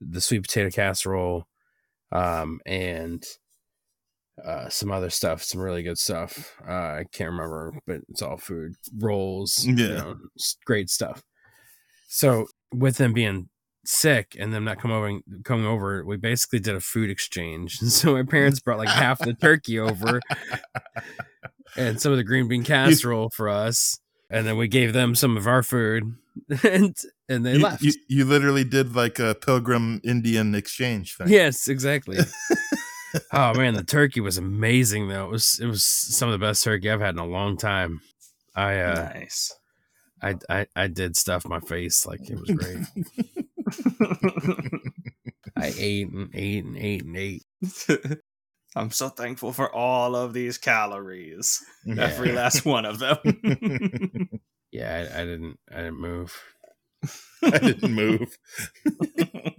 the 0.01 0.19
sweet 0.19 0.41
potato 0.41 0.71
casserole, 0.71 1.47
um, 2.11 2.59
and 2.65 3.23
uh, 4.45 4.69
some 4.69 4.91
other 4.91 5.09
stuff, 5.09 5.41
some 5.43 5.61
really 5.61 5.83
good 5.83 5.97
stuff. 5.97 6.55
Uh, 6.67 6.71
I 6.71 7.05
can't 7.11 7.31
remember, 7.31 7.73
but 7.87 8.01
it's 8.09 8.21
all 8.21 8.37
food 8.37 8.73
rolls. 8.99 9.65
you 9.65 9.75
Yeah. 9.75 9.97
know, 9.97 10.15
great 10.65 10.89
stuff. 10.89 11.23
So 12.07 12.45
with 12.73 12.97
them 12.97 13.13
being 13.13 13.49
sick 13.85 14.35
and 14.39 14.53
them 14.53 14.63
not 14.65 14.79
come 14.79 14.91
over 14.91 15.19
coming 15.43 15.65
over, 15.65 16.05
we 16.05 16.17
basically 16.17 16.59
did 16.59 16.75
a 16.75 16.79
food 16.81 17.09
exchange. 17.09 17.79
And 17.81 17.91
so 17.91 18.13
my 18.13 18.23
parents 18.23 18.59
brought 18.59 18.77
like 18.77 18.89
half 18.89 19.19
the 19.19 19.33
turkey 19.33 19.79
over 19.79 20.19
and 21.77 21.99
some 21.99 22.11
of 22.11 22.17
the 22.17 22.23
green 22.23 22.47
bean 22.47 22.63
casserole 22.63 23.29
for 23.31 23.49
us. 23.49 23.99
And 24.29 24.45
then 24.45 24.57
we 24.57 24.67
gave 24.67 24.91
them 24.93 25.15
some 25.15 25.37
of 25.37 25.47
our 25.47 25.63
food 25.63 26.15
and 26.63 26.95
and 27.29 27.45
they 27.45 27.53
you, 27.53 27.59
left. 27.59 27.83
You, 27.83 27.93
you 28.07 28.25
literally 28.25 28.63
did 28.63 28.95
like 28.95 29.19
a 29.19 29.35
pilgrim 29.35 30.01
Indian 30.03 30.55
exchange 30.55 31.15
thing. 31.15 31.27
Yes, 31.29 31.67
exactly. 31.67 32.17
oh 33.33 33.53
man, 33.53 33.73
the 33.73 33.83
turkey 33.83 34.21
was 34.21 34.37
amazing 34.37 35.09
though. 35.09 35.25
It 35.25 35.31
was 35.31 35.59
it 35.61 35.65
was 35.65 35.83
some 35.83 36.29
of 36.29 36.39
the 36.39 36.45
best 36.45 36.63
turkey 36.63 36.89
I've 36.89 37.01
had 37.01 37.15
in 37.15 37.19
a 37.19 37.25
long 37.25 37.57
time. 37.57 37.99
I 38.55 38.79
uh 38.79 39.11
nice. 39.13 39.53
I 40.21 40.35
I, 40.49 40.67
I 40.75 40.87
did 40.87 41.15
stuff 41.15 41.47
my 41.47 41.59
face 41.59 42.05
like 42.05 42.29
it 42.29 42.39
was 42.39 42.51
great. 42.51 42.85
I 45.59 45.73
ate 45.77 46.11
and 46.11 46.29
ate 46.33 46.65
and 46.65 46.77
ate 46.77 47.03
and 47.03 47.17
ate. 47.17 47.43
I'm 48.77 48.91
so 48.91 49.09
thankful 49.09 49.51
for 49.53 49.73
all 49.73 50.15
of 50.15 50.33
these 50.33 50.57
calories. 50.57 51.63
Yeah. 51.85 52.03
Every 52.03 52.31
last 52.31 52.65
one 52.65 52.85
of 52.85 52.99
them. 52.99 53.17
Yeah, 54.71 55.07
I, 55.15 55.21
I 55.21 55.25
didn't 55.25 55.59
I 55.71 55.77
didn't 55.77 56.01
move. 56.01 56.37
I 57.43 57.57
didn't 57.57 57.93
move. 57.93 58.37